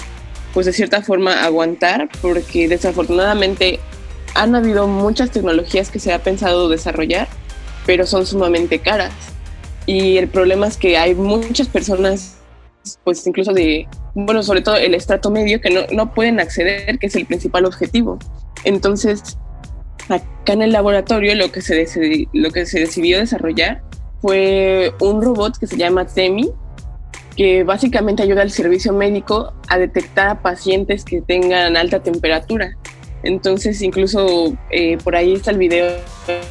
pues 0.53 0.67
de 0.67 0.73
cierta 0.73 1.01
forma 1.01 1.43
aguantar 1.43 2.07
porque 2.21 2.67
desafortunadamente 2.67 3.79
han 4.35 4.55
habido 4.55 4.87
muchas 4.87 5.31
tecnologías 5.31 5.89
que 5.89 5.99
se 5.99 6.13
ha 6.13 6.19
pensado 6.19 6.69
desarrollar 6.69 7.27
pero 7.87 8.05
son 8.05 8.27
sumamente 8.27 8.77
caras. 8.77 9.13
Y 9.87 10.17
el 10.17 10.27
problema 10.27 10.67
es 10.67 10.77
que 10.77 10.97
hay 10.97 11.15
muchas 11.15 11.69
personas, 11.69 12.35
pues 13.03 13.25
incluso 13.27 13.53
de, 13.53 13.87
bueno, 14.15 14.43
sobre 14.43 14.61
todo 14.61 14.75
el 14.75 14.93
estrato 14.93 15.29
medio, 15.31 15.61
que 15.61 15.69
no, 15.69 15.81
no 15.91 16.13
pueden 16.13 16.39
acceder, 16.39 16.97
que 16.99 17.07
es 17.07 17.15
el 17.15 17.25
principal 17.25 17.65
objetivo. 17.65 18.19
Entonces, 18.63 19.37
acá 20.09 20.53
en 20.53 20.61
el 20.61 20.71
laboratorio 20.71 21.35
lo 21.35 21.51
que 21.51 21.61
se, 21.61 22.27
lo 22.33 22.51
que 22.51 22.65
se 22.65 22.79
decidió 22.79 23.19
desarrollar 23.19 23.81
fue 24.21 24.93
un 24.99 25.21
robot 25.21 25.57
que 25.57 25.67
se 25.67 25.77
llama 25.77 26.05
TEMI, 26.05 26.49
que 27.35 27.63
básicamente 27.63 28.23
ayuda 28.23 28.41
al 28.41 28.51
servicio 28.51 28.93
médico 28.93 29.53
a 29.67 29.77
detectar 29.77 30.27
a 30.29 30.41
pacientes 30.41 31.05
que 31.05 31.21
tengan 31.21 31.77
alta 31.77 32.01
temperatura. 32.01 32.75
Entonces, 33.23 33.81
incluso 33.81 34.57
eh, 34.71 34.97
por 35.03 35.15
ahí 35.15 35.33
está 35.33 35.51
el 35.51 35.57
video 35.57 35.91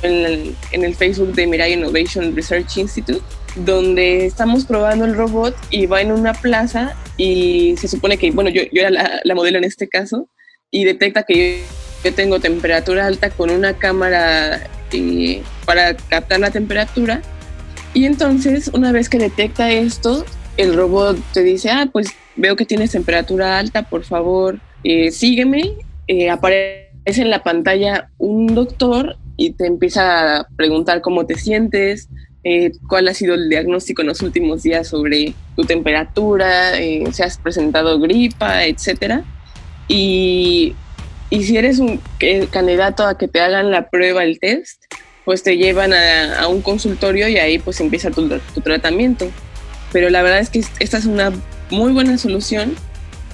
en 0.02 0.54
el, 0.72 0.94
Facebook 0.94 1.32
de 1.34 1.46
Mirai 1.46 1.72
Innovation 1.72 2.34
Research 2.34 2.76
Institute, 2.76 3.22
donde 3.56 4.26
estamos 4.26 4.64
probando 4.64 5.04
el 5.04 5.16
robot 5.16 5.56
y 5.70 5.86
va 5.86 6.00
en 6.00 6.12
una 6.12 6.34
plaza 6.34 6.94
y 7.16 7.74
se 7.78 7.88
supone 7.88 8.18
que, 8.18 8.30
bueno, 8.30 8.50
yo, 8.50 8.62
yo 8.72 8.82
era 8.82 8.90
la, 8.90 9.34
modelo 9.34 9.58
en 9.58 9.64
este 9.64 9.88
caso, 9.88 10.28
y 10.70 10.84
detecta 10.84 11.22
que 11.22 11.62
yo, 12.04 12.14
tengo 12.14 12.38
temperatura 12.38 13.06
alta 13.06 13.30
con 13.30 13.50
una 13.50 13.74
cámara 13.74 14.60
eh, 14.92 15.42
para 15.64 15.96
captar 15.96 16.40
la 16.40 16.50
temperatura. 16.50 17.22
Y 17.94 18.04
entonces, 18.04 18.68
una 18.68 18.92
vez 18.92 19.08
que 19.08 19.18
detecta 19.18 19.70
esto, 19.70 20.24
el 20.56 20.76
robot 20.76 21.18
te 21.32 21.42
dice, 21.42 21.70
ah, 21.70 21.88
pues 21.90 22.08
veo 22.36 22.54
que 22.54 22.66
tienes 22.66 22.92
temperatura 22.92 23.58
alta, 23.58 23.82
por 23.82 24.04
favor, 24.04 24.60
eh, 24.84 25.10
sígueme. 25.10 25.72
Eh, 26.06 26.30
aparece 26.30 26.86
en 27.06 27.30
la 27.30 27.42
pantalla 27.42 28.10
un 28.18 28.54
doctor 28.54 29.16
y 29.36 29.50
te 29.52 29.66
empieza 29.66 30.40
a 30.40 30.48
preguntar 30.56 31.00
cómo 31.00 31.26
te 31.26 31.36
sientes, 31.36 32.08
eh, 32.48 32.72
cuál 32.88 33.08
ha 33.08 33.14
sido 33.14 33.34
el 33.34 33.48
diagnóstico 33.48 34.02
en 34.02 34.08
los 34.08 34.22
últimos 34.22 34.62
días 34.62 34.88
sobre 34.88 35.34
tu 35.56 35.64
temperatura, 35.64 36.74
si 36.76 37.22
has 37.22 37.38
presentado 37.38 37.98
gripa, 37.98 38.64
etc. 38.66 39.22
Y, 39.88 40.74
y 41.30 41.42
si 41.42 41.56
eres 41.56 41.78
un 41.78 42.00
candidato 42.50 43.06
a 43.06 43.18
que 43.18 43.26
te 43.26 43.40
hagan 43.40 43.70
la 43.70 43.88
prueba, 43.88 44.22
el 44.22 44.38
test, 44.38 44.82
pues 45.24 45.42
te 45.42 45.56
llevan 45.56 45.92
a, 45.92 46.46
un 46.48 46.62
consultorio 46.62 47.28
y 47.28 47.38
ahí 47.38 47.58
pues 47.58 47.80
empieza 47.80 48.10
tu, 48.10 48.28
tu 48.28 48.60
tratamiento 48.60 49.30
pero 49.92 50.10
la 50.10 50.22
verdad 50.22 50.40
es 50.40 50.50
que 50.50 50.62
esta 50.78 50.98
es 50.98 51.06
una 51.06 51.32
muy 51.70 51.92
buena 51.92 52.18
solución 52.18 52.74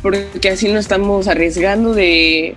porque 0.00 0.48
así 0.48 0.68
no 0.68 0.78
estamos 0.78 1.28
arriesgando 1.28 1.94
de, 1.94 2.56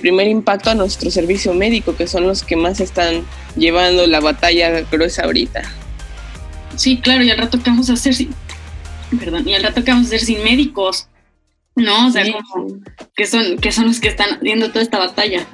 primer 0.00 0.28
impacto 0.28 0.70
a 0.70 0.74
nuestro 0.74 1.10
servicio 1.10 1.54
médico, 1.54 1.94
que 1.96 2.06
son 2.06 2.26
los 2.26 2.42
que 2.42 2.56
más 2.56 2.80
están 2.80 3.24
llevando 3.56 4.06
la 4.06 4.20
batalla 4.20 4.80
gruesa 4.90 5.22
ahorita. 5.22 5.62
Sí, 6.76 6.98
claro, 6.98 7.22
y 7.22 7.30
al 7.30 7.38
rato 7.38 7.58
que 7.62 7.70
vamos 7.70 7.90
a 7.90 7.94
hacer 7.94 8.14
sin, 8.14 8.34
perdón, 9.18 9.48
y 9.48 9.54
al 9.54 9.62
rato 9.62 9.84
que 9.84 9.90
vamos 9.90 10.06
a 10.06 10.08
hacer 10.08 10.20
sin 10.20 10.42
médicos, 10.42 11.08
¿no? 11.76 12.08
O 12.08 12.10
sea, 12.10 12.24
como 12.30 12.80
que 13.16 13.26
son, 13.26 13.58
que 13.58 13.72
son 13.72 13.86
los 13.86 14.00
que 14.00 14.08
están 14.08 14.38
viendo 14.40 14.68
toda 14.68 14.82
esta 14.82 14.98
batalla. 14.98 15.46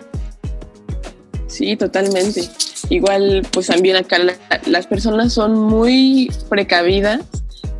Sí, 1.46 1.76
totalmente. 1.76 2.48
Igual, 2.88 3.46
pues 3.52 3.66
también 3.66 3.96
acá 3.96 4.18
las 4.66 4.86
personas 4.86 5.32
son 5.32 5.54
muy 5.54 6.30
precavidas 6.48 7.20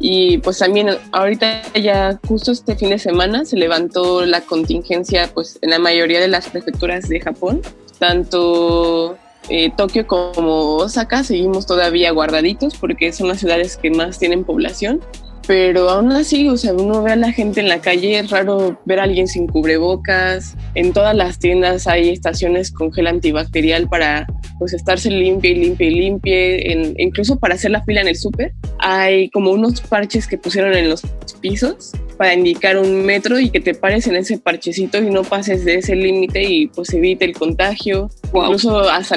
y 0.00 0.38
pues 0.38 0.58
también 0.58 0.88
ahorita 1.12 1.62
ya 1.74 2.18
justo 2.26 2.52
este 2.52 2.74
fin 2.74 2.90
de 2.90 2.98
semana 2.98 3.44
se 3.44 3.56
levantó 3.56 4.24
la 4.24 4.40
contingencia 4.40 5.30
pues 5.32 5.58
en 5.62 5.70
la 5.70 5.78
mayoría 5.78 6.20
de 6.20 6.28
las 6.28 6.48
prefecturas 6.48 7.08
de 7.08 7.20
Japón, 7.20 7.60
tanto 7.98 9.18
eh, 9.48 9.72
Tokio 9.76 10.06
como 10.06 10.76
Osaka 10.76 11.24
seguimos 11.24 11.66
todavía 11.66 12.12
guardaditos 12.12 12.76
porque 12.76 13.12
son 13.12 13.28
las 13.28 13.40
ciudades 13.40 13.76
que 13.76 13.90
más 13.90 14.18
tienen 14.18 14.44
población 14.44 15.00
pero 15.46 15.88
aún 15.88 16.12
así, 16.12 16.48
o 16.48 16.56
sea, 16.56 16.72
uno 16.74 17.02
ve 17.02 17.12
a 17.12 17.16
la 17.16 17.32
gente 17.32 17.60
en 17.60 17.68
la 17.68 17.80
calle, 17.80 18.18
es 18.18 18.30
raro 18.30 18.80
ver 18.84 19.00
a 19.00 19.04
alguien 19.04 19.26
sin 19.26 19.46
cubrebocas. 19.46 20.56
En 20.74 20.92
todas 20.92 21.14
las 21.14 21.38
tiendas 21.38 21.86
hay 21.86 22.10
estaciones 22.10 22.70
con 22.70 22.92
gel 22.92 23.06
antibacterial 23.06 23.88
para 23.88 24.26
pues 24.58 24.74
estarse 24.74 25.10
limpia 25.10 25.50
y 25.50 25.54
limpia 25.56 25.86
y 25.88 25.94
limpia, 25.94 26.56
incluso 26.98 27.38
para 27.38 27.54
hacer 27.54 27.70
la 27.70 27.82
fila 27.82 28.02
en 28.02 28.08
el 28.08 28.16
súper. 28.16 28.52
Hay 28.78 29.30
como 29.30 29.50
unos 29.50 29.80
parches 29.80 30.26
que 30.26 30.38
pusieron 30.38 30.74
en 30.74 30.90
los 30.90 31.02
pisos 31.40 31.92
para 32.18 32.34
indicar 32.34 32.76
un 32.76 33.04
metro 33.04 33.40
y 33.40 33.50
que 33.50 33.60
te 33.60 33.74
pares 33.74 34.06
en 34.06 34.16
ese 34.16 34.38
parchecito 34.38 34.98
y 34.98 35.10
no 35.10 35.24
pases 35.24 35.64
de 35.64 35.76
ese 35.76 35.96
límite 35.96 36.44
y 36.44 36.66
pues 36.66 36.92
evite 36.92 37.24
el 37.24 37.32
contagio. 37.32 38.10
Incluso 38.34 38.80
hasta 38.88 39.16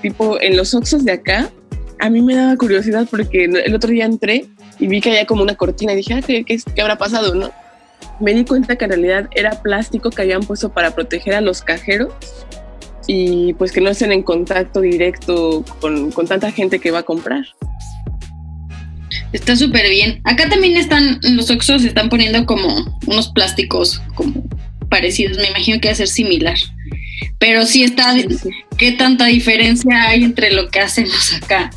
tipo 0.00 0.40
en 0.40 0.56
los 0.56 0.72
oxos 0.74 1.04
de 1.04 1.12
acá, 1.12 1.50
a 1.98 2.10
mí 2.10 2.22
me 2.22 2.36
daba 2.36 2.56
curiosidad 2.56 3.08
porque 3.10 3.44
el 3.44 3.74
otro 3.74 3.90
día 3.90 4.04
entré 4.04 4.46
y 4.78 4.86
vi 4.86 5.00
que 5.00 5.10
había 5.10 5.26
como 5.26 5.42
una 5.42 5.54
cortina 5.54 5.92
y 5.92 5.96
dije, 5.96 6.14
ah, 6.14 6.22
¿qué, 6.22 6.44
qué, 6.44 6.80
habrá 6.80 6.96
pasado? 6.96 7.34
¿no? 7.34 7.50
Me 8.20 8.34
di 8.34 8.44
cuenta 8.44 8.76
que 8.76 8.84
en 8.84 8.90
realidad 8.90 9.28
era 9.34 9.62
plástico 9.62 10.10
que 10.10 10.22
habían 10.22 10.42
puesto 10.42 10.70
para 10.70 10.92
proteger 10.92 11.34
a 11.34 11.40
los 11.40 11.62
cajeros 11.62 12.12
y 13.06 13.54
pues 13.54 13.72
que 13.72 13.80
no 13.80 13.90
estén 13.90 14.12
en 14.12 14.22
contacto 14.22 14.80
directo 14.80 15.64
con, 15.80 16.12
con 16.12 16.26
tanta 16.26 16.52
gente 16.52 16.78
que 16.78 16.90
va 16.90 17.00
a 17.00 17.02
comprar. 17.02 17.44
Está 19.32 19.56
súper 19.56 19.88
bien. 19.90 20.20
Acá 20.24 20.48
también 20.48 20.76
están, 20.76 21.18
los 21.22 21.50
Oxos 21.50 21.84
están 21.84 22.08
poniendo 22.08 22.46
como 22.46 22.98
unos 23.06 23.28
plásticos 23.28 24.00
como 24.14 24.42
parecidos. 24.88 25.38
Me 25.38 25.48
imagino 25.48 25.80
que 25.80 25.88
va 25.88 25.92
a 25.92 25.96
ser 25.96 26.08
similar. 26.08 26.56
Pero 27.38 27.66
sí 27.66 27.84
está, 27.84 28.14
¿qué 28.76 28.92
tanta 28.92 29.26
diferencia 29.26 30.08
hay 30.08 30.24
entre 30.24 30.52
lo 30.52 30.68
que 30.68 30.80
hacemos 30.80 31.34
acá? 31.34 31.70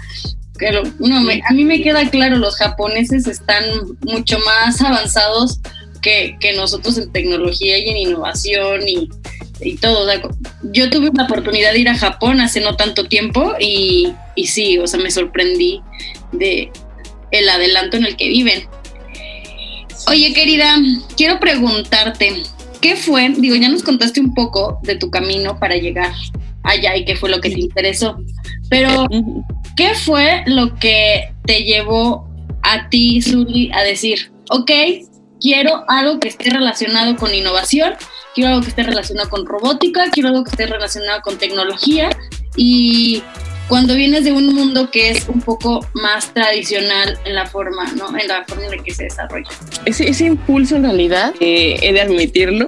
Pero 0.61 0.83
no, 0.99 1.17
a 1.17 1.53
mí 1.53 1.65
me 1.65 1.81
queda 1.81 2.07
claro, 2.11 2.37
los 2.37 2.55
japoneses 2.55 3.25
están 3.25 3.63
mucho 4.01 4.37
más 4.45 4.79
avanzados 4.79 5.59
que, 6.03 6.37
nosotros 6.55 6.99
en 6.99 7.11
tecnología 7.11 7.79
y 7.79 7.89
en 7.89 7.97
innovación 7.97 8.87
y, 8.87 9.09
todo. 9.77 10.07
yo 10.61 10.89
tuve 10.91 11.09
la 11.15 11.23
oportunidad 11.23 11.73
de 11.73 11.79
ir 11.79 11.89
a 11.89 11.97
Japón 11.97 12.41
hace 12.41 12.61
no 12.61 12.75
tanto 12.75 13.05
tiempo 13.05 13.53
y, 13.59 14.13
y 14.35 14.47
sí, 14.47 14.77
o 14.77 14.85
sea, 14.85 14.99
me 14.99 15.09
sorprendí 15.09 15.81
de 16.31 16.71
el 17.31 17.49
adelanto 17.49 17.97
en 17.97 18.05
el 18.05 18.15
que 18.15 18.27
viven. 18.27 18.67
Oye, 20.07 20.31
querida, 20.33 20.77
quiero 21.17 21.39
preguntarte, 21.39 22.43
¿qué 22.81 22.95
fue? 22.95 23.29
Digo, 23.35 23.55
ya 23.55 23.69
nos 23.69 23.81
contaste 23.81 24.19
un 24.19 24.35
poco 24.35 24.79
de 24.83 24.95
tu 24.95 25.09
camino 25.09 25.57
para 25.57 25.75
llegar 25.75 26.13
allá 26.63 26.95
y 26.95 27.05
qué 27.05 27.15
fue 27.15 27.29
lo 27.29 27.41
que 27.41 27.49
te 27.49 27.59
interesó, 27.59 28.17
pero 28.69 29.07
¿Qué 29.75 29.95
fue 29.95 30.43
lo 30.47 30.75
que 30.75 31.33
te 31.45 31.63
llevó 31.63 32.29
a 32.63 32.89
ti, 32.89 33.21
Zuli, 33.21 33.71
a 33.73 33.83
decir, 33.83 34.31
ok, 34.49 34.71
quiero 35.39 35.83
algo 35.87 36.19
que 36.19 36.27
esté 36.27 36.49
relacionado 36.49 37.15
con 37.15 37.33
innovación, 37.33 37.93
quiero 38.35 38.51
algo 38.51 38.61
que 38.61 38.69
esté 38.69 38.83
relacionado 38.83 39.29
con 39.29 39.45
robótica, 39.45 40.09
quiero 40.11 40.29
algo 40.29 40.43
que 40.43 40.51
esté 40.51 40.67
relacionado 40.67 41.21
con 41.21 41.37
tecnología 41.37 42.09
y 42.55 43.23
cuando 43.69 43.95
vienes 43.95 44.25
de 44.25 44.33
un 44.33 44.53
mundo 44.53 44.91
que 44.91 45.11
es 45.11 45.29
un 45.29 45.41
poco 45.41 45.79
más 45.93 46.33
tradicional 46.33 47.17
en 47.23 47.35
la 47.35 47.45
forma, 47.47 47.85
¿no? 47.93 48.17
En 48.17 48.27
la 48.27 48.43
forma 48.43 48.65
en 48.65 48.77
la 48.77 48.83
que 48.83 48.93
se 48.93 49.05
desarrolla. 49.05 49.49
Ese, 49.85 50.09
ese 50.09 50.25
impulso 50.25 50.75
en 50.75 50.83
realidad, 50.83 51.33
eh, 51.39 51.79
he 51.81 51.93
de 51.93 52.01
admitirlo, 52.01 52.67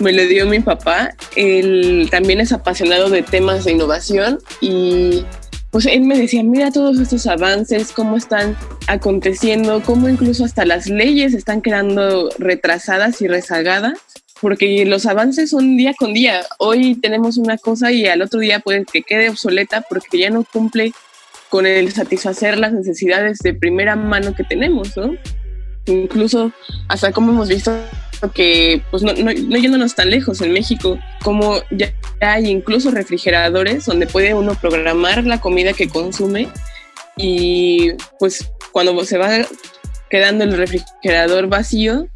me 0.00 0.12
lo 0.12 0.24
dio 0.26 0.46
mi 0.46 0.60
papá. 0.60 1.10
Él 1.36 2.08
también 2.10 2.40
es 2.40 2.52
apasionado 2.52 3.10
de 3.10 3.22
temas 3.22 3.64
de 3.64 3.72
innovación 3.72 4.38
y 4.60 5.24
pues 5.70 5.84
él 5.86 6.02
me 6.02 6.18
decía, 6.18 6.42
mira 6.42 6.70
todos 6.70 6.98
estos 6.98 7.26
avances, 7.26 7.92
cómo 7.92 8.16
están 8.16 8.56
aconteciendo, 8.86 9.82
cómo 9.84 10.08
incluso 10.08 10.44
hasta 10.44 10.64
las 10.64 10.88
leyes 10.88 11.34
están 11.34 11.60
quedando 11.60 12.30
retrasadas 12.38 13.20
y 13.20 13.28
rezagadas, 13.28 13.98
porque 14.40 14.86
los 14.86 15.04
avances 15.04 15.50
son 15.50 15.76
día 15.76 15.92
con 15.98 16.14
día. 16.14 16.40
Hoy 16.58 16.94
tenemos 16.94 17.36
una 17.36 17.58
cosa 17.58 17.92
y 17.92 18.06
al 18.06 18.22
otro 18.22 18.40
día 18.40 18.60
puede 18.60 18.86
que 18.86 19.02
quede 19.02 19.28
obsoleta 19.28 19.82
porque 19.82 20.18
ya 20.18 20.30
no 20.30 20.44
cumple 20.44 20.92
con 21.50 21.66
el 21.66 21.92
satisfacer 21.92 22.58
las 22.58 22.72
necesidades 22.72 23.38
de 23.38 23.54
primera 23.54 23.96
mano 23.96 24.34
que 24.34 24.44
tenemos, 24.44 24.96
¿no? 24.96 25.14
Incluso 25.86 26.52
hasta 26.88 27.12
como 27.12 27.32
hemos 27.32 27.48
visto 27.48 27.72
que, 28.34 28.82
pues 28.90 29.02
no, 29.02 29.12
no, 29.12 29.32
no, 29.32 29.56
yéndonos 29.56 29.94
tan 29.94 30.10
lejos, 30.10 30.40
en 30.40 30.52
México, 30.52 30.98
como 31.22 31.56
ya 31.70 31.92
hay 32.20 32.46
incluso 32.46 32.90
refrigeradores 32.90 33.86
donde 33.86 34.06
puede 34.06 34.34
uno 34.34 34.54
programar 34.54 35.24
la 35.24 35.40
comida 35.40 35.72
que 35.72 35.88
consume 35.88 36.48
y 37.16 37.92
pues 38.18 38.50
cuando 38.72 39.04
se 39.04 39.18
va 39.18 39.46
quedando 40.10 40.44
el 40.44 40.56
refrigerador 40.56 41.48
vacío, 41.48 42.08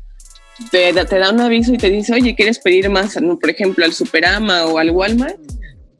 te, 0.71 0.93
te 0.93 1.19
da 1.19 1.31
un 1.31 1.41
aviso 1.41 1.73
y 1.73 1.79
te 1.79 1.91
dice, 1.91 2.15
oye, 2.15 2.35
¿quieres 2.35 2.59
pedir 2.59 2.89
más, 2.89 3.17
por 3.41 3.51
ejemplo, 3.51 3.85
al 3.85 3.93
Superama 3.93 4.65
o 4.67 4.79
al 4.79 4.91
Walmart? 4.91 5.39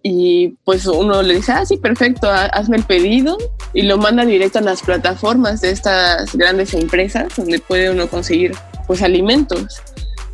Y 0.03 0.57
pues 0.65 0.87
uno 0.87 1.23
le 1.23 1.37
dice, 1.37 1.53
ah, 1.53 1.65
sí, 1.65 1.77
perfecto, 1.77 2.29
hazme 2.29 2.77
el 2.77 2.85
pedido 2.85 3.39
y 3.73 3.83
lo 3.83 3.99
manda 3.99 4.25
directo 4.25 4.59
a 4.59 4.63
las 4.63 4.83
plataformas 4.83 5.61
de 5.61 5.71
estas 5.71 6.35
grandes 6.35 6.75
empresas 6.75 7.35
donde 7.37 7.61
puede 7.61 7.91
uno 7.91 8.09
conseguir 8.09 8.53
pues 8.87 9.03
alimentos. 9.03 9.81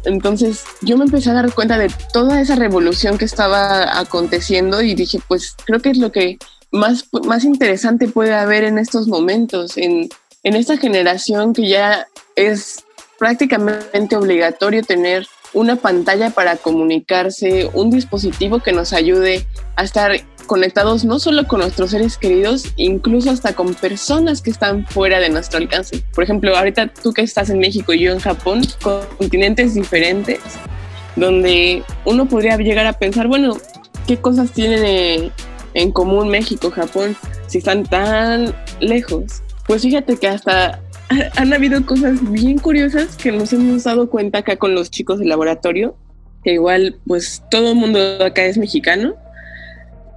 Entonces 0.04 0.64
yo 0.80 0.96
me 0.96 1.04
empecé 1.04 1.30
a 1.30 1.34
dar 1.34 1.52
cuenta 1.52 1.76
de 1.76 1.90
toda 2.12 2.40
esa 2.40 2.54
revolución 2.56 3.18
que 3.18 3.24
estaba 3.24 3.98
aconteciendo 3.98 4.80
y 4.82 4.94
dije, 4.94 5.20
pues 5.26 5.54
creo 5.66 5.80
que 5.80 5.90
es 5.90 5.98
lo 5.98 6.12
que 6.12 6.38
más, 6.70 7.08
más 7.26 7.44
interesante 7.44 8.08
puede 8.08 8.34
haber 8.34 8.64
en 8.64 8.78
estos 8.78 9.08
momentos, 9.08 9.76
en, 9.76 10.08
en 10.42 10.56
esta 10.56 10.76
generación 10.76 11.52
que 11.52 11.68
ya 11.68 12.06
es 12.36 12.84
prácticamente 13.18 14.16
obligatorio 14.16 14.82
tener 14.82 15.26
una 15.54 15.76
pantalla 15.76 16.30
para 16.30 16.56
comunicarse, 16.56 17.70
un 17.72 17.90
dispositivo 17.90 18.60
que 18.60 18.72
nos 18.72 18.92
ayude 18.92 19.46
a 19.76 19.84
estar 19.84 20.12
conectados 20.48 21.04
no 21.04 21.20
solo 21.20 21.46
con 21.46 21.60
nuestros 21.60 21.92
seres 21.92 22.16
queridos, 22.18 22.72
incluso 22.76 23.30
hasta 23.30 23.52
con 23.52 23.74
personas 23.74 24.42
que 24.42 24.50
están 24.50 24.84
fuera 24.84 25.20
de 25.20 25.28
nuestro 25.28 25.58
alcance. 25.58 26.02
Por 26.12 26.24
ejemplo, 26.24 26.56
ahorita 26.56 26.88
tú 26.88 27.12
que 27.12 27.22
estás 27.22 27.50
en 27.50 27.60
México 27.60 27.92
y 27.92 28.00
yo 28.00 28.12
en 28.12 28.18
Japón, 28.18 28.62
continentes 29.16 29.74
diferentes, 29.74 30.40
donde 31.14 31.84
uno 32.04 32.26
podría 32.26 32.56
llegar 32.56 32.86
a 32.86 32.94
pensar, 32.94 33.28
bueno, 33.28 33.56
¿qué 34.08 34.16
cosas 34.16 34.50
tienen 34.50 35.30
en 35.74 35.92
común 35.92 36.28
México, 36.28 36.72
Japón, 36.72 37.16
si 37.46 37.58
están 37.58 37.84
tan 37.84 38.52
lejos? 38.80 39.42
Pues 39.68 39.82
fíjate 39.82 40.16
que 40.16 40.26
hasta 40.26 40.80
han 41.36 41.52
habido 41.52 41.86
cosas 41.86 42.18
bien 42.32 42.58
curiosas 42.58 43.16
que 43.16 43.30
nos 43.30 43.52
hemos 43.52 43.84
dado 43.84 44.10
cuenta 44.10 44.38
acá 44.38 44.56
con 44.56 44.74
los 44.74 44.90
chicos 44.90 45.20
del 45.20 45.28
laboratorio, 45.28 45.96
que 46.42 46.54
igual 46.54 46.98
pues 47.06 47.44
todo 47.50 47.72
el 47.72 47.76
mundo 47.76 48.24
acá 48.24 48.46
es 48.46 48.58
mexicano 48.58 49.14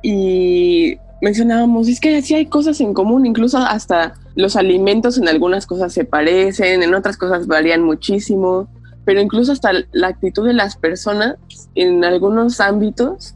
y 0.01 0.97
mencionábamos, 1.21 1.87
es 1.87 1.99
que 1.99 2.21
sí 2.21 2.33
hay 2.33 2.47
cosas 2.47 2.81
en 2.81 2.93
común, 2.93 3.25
incluso 3.25 3.57
hasta 3.59 4.13
los 4.35 4.55
alimentos 4.55 5.17
en 5.17 5.27
algunas 5.27 5.65
cosas 5.65 5.93
se 5.93 6.03
parecen, 6.03 6.83
en 6.83 6.95
otras 6.95 7.17
cosas 7.17 7.47
varían 7.47 7.83
muchísimo, 7.83 8.67
pero 9.05 9.21
incluso 9.21 9.51
hasta 9.51 9.71
la 9.91 10.07
actitud 10.07 10.45
de 10.45 10.53
las 10.53 10.75
personas 10.75 11.35
en 11.75 12.03
algunos 12.03 12.59
ámbitos 12.59 13.35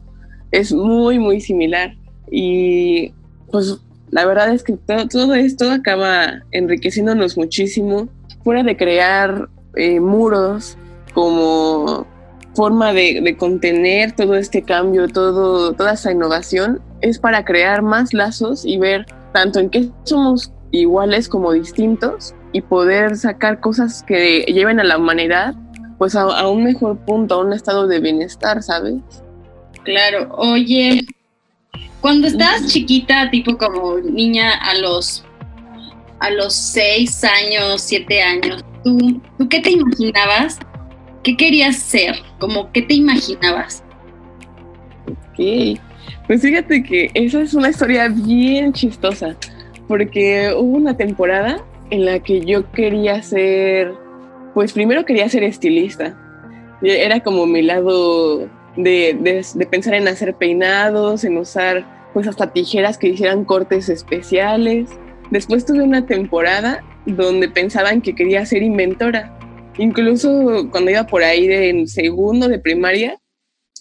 es 0.50 0.72
muy, 0.72 1.18
muy 1.18 1.40
similar. 1.40 1.94
Y 2.30 3.12
pues 3.50 3.78
la 4.10 4.24
verdad 4.26 4.52
es 4.52 4.62
que 4.62 4.76
todo, 5.08 5.34
esto 5.34 5.70
acaba 5.70 6.42
enriqueciéndonos 6.50 7.36
muchísimo, 7.36 8.08
fuera 8.42 8.62
de 8.62 8.76
crear 8.76 9.48
eh, 9.76 10.00
muros 10.00 10.76
como 11.14 12.06
forma 12.56 12.92
de, 12.92 13.36
contener 13.38 14.12
todo 14.12 14.34
este 14.34 14.62
cambio, 14.62 15.08
todo, 15.08 15.74
toda 15.74 15.92
esa 15.92 16.10
innovación, 16.10 16.80
es 17.02 17.18
para 17.18 17.44
crear 17.44 17.82
más 17.82 18.12
lazos 18.14 18.64
y 18.64 18.78
ver 18.78 19.06
tanto 19.32 19.60
en 19.60 19.70
qué 19.70 19.88
somos 20.04 20.50
iguales 20.70 21.28
como 21.28 21.52
distintos 21.52 22.34
y 22.52 22.62
poder 22.62 23.16
sacar 23.16 23.60
cosas 23.60 24.02
que 24.02 24.40
lleven 24.48 24.80
a 24.80 24.84
la 24.84 24.96
humanidad 24.96 25.54
pues 25.98 26.14
a, 26.14 26.22
a 26.22 26.48
un 26.48 26.64
mejor 26.64 26.98
punto, 27.04 27.36
a 27.36 27.44
un 27.44 27.52
estado 27.52 27.86
de 27.86 28.00
bienestar, 28.00 28.62
¿sabes? 28.62 28.96
Claro, 29.84 30.28
oye, 30.36 31.06
cuando 32.00 32.26
estás 32.26 32.66
chiquita, 32.66 33.30
tipo 33.30 33.56
como 33.56 33.98
niña 33.98 34.52
a 34.52 34.74
los 34.74 35.24
a 36.20 36.30
los 36.30 36.54
seis 36.54 37.22
años, 37.24 37.82
siete 37.82 38.22
años, 38.22 38.64
¿tú, 38.82 39.20
¿tú 39.38 39.48
qué 39.48 39.60
te 39.60 39.70
imaginabas? 39.70 40.58
¿Qué 41.26 41.36
querías 41.36 41.78
ser? 41.78 42.14
Como, 42.38 42.70
¿qué 42.70 42.82
te 42.82 42.94
imaginabas? 42.94 43.82
Ok, 45.08 45.76
pues 46.28 46.40
fíjate 46.40 46.84
que 46.84 47.10
esa 47.14 47.40
es 47.42 47.52
una 47.52 47.70
historia 47.70 48.06
bien 48.06 48.72
chistosa, 48.72 49.34
porque 49.88 50.54
hubo 50.56 50.76
una 50.76 50.96
temporada 50.96 51.64
en 51.90 52.04
la 52.04 52.20
que 52.20 52.42
yo 52.42 52.70
quería 52.70 53.20
ser, 53.22 53.92
pues 54.54 54.72
primero 54.72 55.04
quería 55.04 55.28
ser 55.28 55.42
estilista. 55.42 56.16
Era 56.80 57.18
como 57.18 57.44
mi 57.44 57.62
lado 57.62 58.48
de, 58.76 59.42
pensar 59.68 59.94
en 59.94 60.06
hacer 60.06 60.32
peinados, 60.36 61.24
en 61.24 61.38
usar 61.38 61.84
pues 62.14 62.28
hasta 62.28 62.52
tijeras 62.52 62.98
que 62.98 63.08
hicieran 63.08 63.44
cortes 63.44 63.88
especiales. 63.88 64.90
Después 65.32 65.66
tuve 65.66 65.82
una 65.82 66.06
temporada 66.06 66.84
donde 67.04 67.48
pensaban 67.48 68.00
que 68.00 68.14
quería 68.14 68.46
ser 68.46 68.62
inventora. 68.62 69.35
Incluso 69.78 70.68
cuando 70.70 70.90
iba 70.90 71.06
por 71.06 71.22
ahí 71.22 71.46
de 71.46 71.68
en 71.68 71.88
segundo 71.88 72.48
de 72.48 72.58
primaria, 72.58 73.18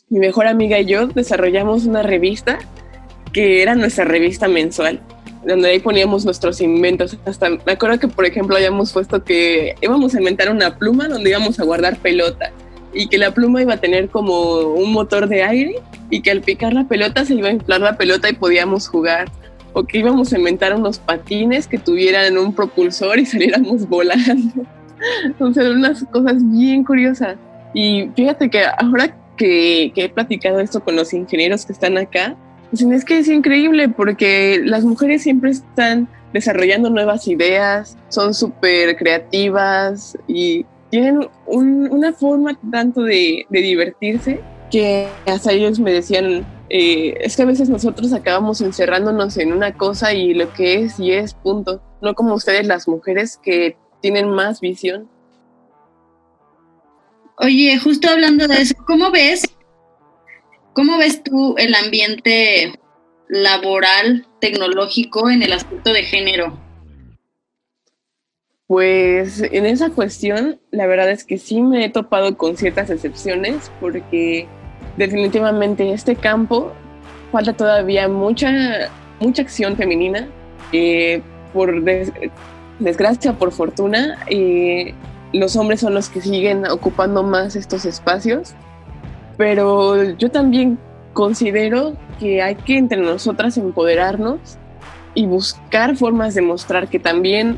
mi 0.09 0.19
mejor 0.19 0.47
amiga 0.47 0.79
y 0.79 0.85
yo 0.85 1.07
desarrollamos 1.07 1.85
una 1.85 2.03
revista 2.03 2.59
que 3.33 3.61
era 3.61 3.75
nuestra 3.75 4.05
revista 4.05 4.47
mensual, 4.47 5.01
donde 5.45 5.69
ahí 5.69 5.79
poníamos 5.79 6.25
nuestros 6.25 6.61
inventos. 6.61 7.17
Hasta 7.25 7.49
me 7.49 7.73
acuerdo 7.73 7.99
que, 7.99 8.07
por 8.07 8.25
ejemplo, 8.25 8.55
habíamos 8.55 8.93
puesto 8.93 9.23
que 9.23 9.75
íbamos 9.81 10.15
a 10.15 10.19
inventar 10.19 10.49
una 10.49 10.77
pluma 10.77 11.07
donde 11.07 11.29
íbamos 11.29 11.59
a 11.59 11.63
guardar 11.63 11.97
pelotas 11.97 12.51
y 12.93 13.07
que 13.07 13.17
la 13.17 13.31
pluma 13.31 13.61
iba 13.61 13.73
a 13.73 13.77
tener 13.77 14.09
como 14.09 14.59
un 14.59 14.93
motor 14.93 15.27
de 15.27 15.43
aire 15.43 15.75
y 16.09 16.21
que 16.21 16.31
al 16.31 16.41
picar 16.41 16.73
la 16.73 16.87
pelota 16.87 17.25
se 17.25 17.35
iba 17.35 17.49
a 17.49 17.51
inflar 17.51 17.81
la 17.81 17.97
pelota 17.97 18.29
y 18.29 18.33
podíamos 18.33 18.87
jugar. 18.87 19.29
O 19.73 19.83
que 19.83 19.97
íbamos 19.97 20.31
a 20.31 20.37
inventar 20.37 20.73
unos 20.73 20.99
patines 20.99 21.67
que 21.67 21.77
tuvieran 21.77 22.37
un 22.37 22.55
propulsor 22.55 23.19
y 23.19 23.25
saliéramos 23.25 23.87
volando. 23.87 24.65
Entonces, 25.25 25.67
unas 25.67 26.03
cosas 26.05 26.35
bien 26.51 26.83
curiosas. 26.83 27.37
Y 27.73 28.09
fíjate 28.15 28.49
que 28.49 28.63
ahora 28.77 29.15
que, 29.37 29.91
que 29.93 30.05
he 30.05 30.09
platicado 30.09 30.59
esto 30.59 30.81
con 30.81 30.95
los 30.95 31.13
ingenieros 31.13 31.65
que 31.65 31.73
están 31.73 31.97
acá, 31.97 32.35
dicen, 32.71 32.93
es 32.93 33.05
que 33.05 33.19
es 33.19 33.27
increíble 33.27 33.89
porque 33.89 34.61
las 34.63 34.83
mujeres 34.83 35.23
siempre 35.23 35.51
están 35.51 36.07
desarrollando 36.33 36.89
nuevas 36.89 37.27
ideas, 37.27 37.97
son 38.09 38.33
súper 38.33 38.97
creativas 38.97 40.17
y 40.27 40.65
tienen 40.89 41.27
una 41.45 42.13
forma 42.13 42.59
tanto 42.71 43.03
de, 43.03 43.45
divertirse 43.49 44.41
que 44.71 45.07
hasta 45.25 45.51
ellos 45.51 45.79
me 45.79 45.93
decían, 45.93 46.45
eh, 46.69 47.15
es 47.21 47.35
que 47.35 47.43
a 47.43 47.45
veces 47.45 47.69
nosotros 47.69 48.11
acabamos 48.13 48.61
encerrándonos 48.61 49.37
en 49.37 49.53
una 49.53 49.73
cosa 49.73 50.13
y 50.13 50.33
lo 50.33 50.51
que 50.53 50.81
es 50.81 50.99
y 50.99 51.11
es 51.11 51.33
punto, 51.33 51.81
no 52.01 52.13
como 52.15 52.33
ustedes 52.33 52.67
las 52.67 52.87
mujeres 52.87 53.39
que 53.41 53.77
tienen 54.01 54.29
más 54.29 54.61
visión. 54.61 55.09
Oye, 57.37 57.77
justo 57.79 58.09
hablando 58.09 58.47
de 58.47 58.61
eso, 58.61 58.75
¿cómo 58.85 59.11
ves? 59.11 59.43
¿Cómo 60.73 60.97
ves 60.97 61.23
tú 61.23 61.55
el 61.57 61.73
ambiente 61.75 62.73
laboral 63.27 64.27
tecnológico 64.39 65.29
en 65.29 65.43
el 65.43 65.53
aspecto 65.53 65.91
de 65.91 66.03
género? 66.03 66.57
Pues 68.67 69.41
en 69.41 69.65
esa 69.65 69.89
cuestión, 69.89 70.59
la 70.71 70.87
verdad 70.87 71.11
es 71.11 71.23
que 71.23 71.37
sí 71.37 71.61
me 71.61 71.85
he 71.85 71.89
topado 71.89 72.37
con 72.37 72.57
ciertas 72.57 72.89
excepciones 72.89 73.71
porque 73.79 74.47
definitivamente 74.97 75.91
este 75.91 76.15
campo 76.15 76.73
falta 77.31 77.53
todavía 77.53 78.07
mucha, 78.07 78.89
mucha 79.19 79.41
acción 79.41 79.75
femenina. 79.75 80.27
Eh, 80.71 81.21
por 81.55 81.81
desgracia, 82.79 83.33
por 83.33 83.51
fortuna, 83.51 84.19
eh, 84.27 84.93
los 85.33 85.55
hombres 85.55 85.81
son 85.81 85.93
los 85.93 86.09
que 86.09 86.21
siguen 86.21 86.65
ocupando 86.67 87.23
más 87.23 87.55
estos 87.55 87.85
espacios, 87.85 88.55
pero 89.37 90.03
yo 90.17 90.31
también 90.31 90.77
considero 91.13 91.95
que 92.19 92.41
hay 92.41 92.55
que 92.55 92.77
entre 92.77 93.01
nosotras 93.01 93.57
empoderarnos 93.57 94.57
y 95.13 95.25
buscar 95.25 95.95
formas 95.95 96.35
de 96.35 96.41
mostrar 96.41 96.89
que 96.89 96.99
también 96.99 97.57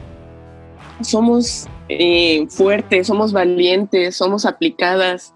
somos 1.02 1.68
eh, 1.90 2.48
fuertes, 2.50 3.08
somos 3.08 3.34
valientes, 3.34 4.16
somos 4.16 4.46
aplicadas, 4.46 5.34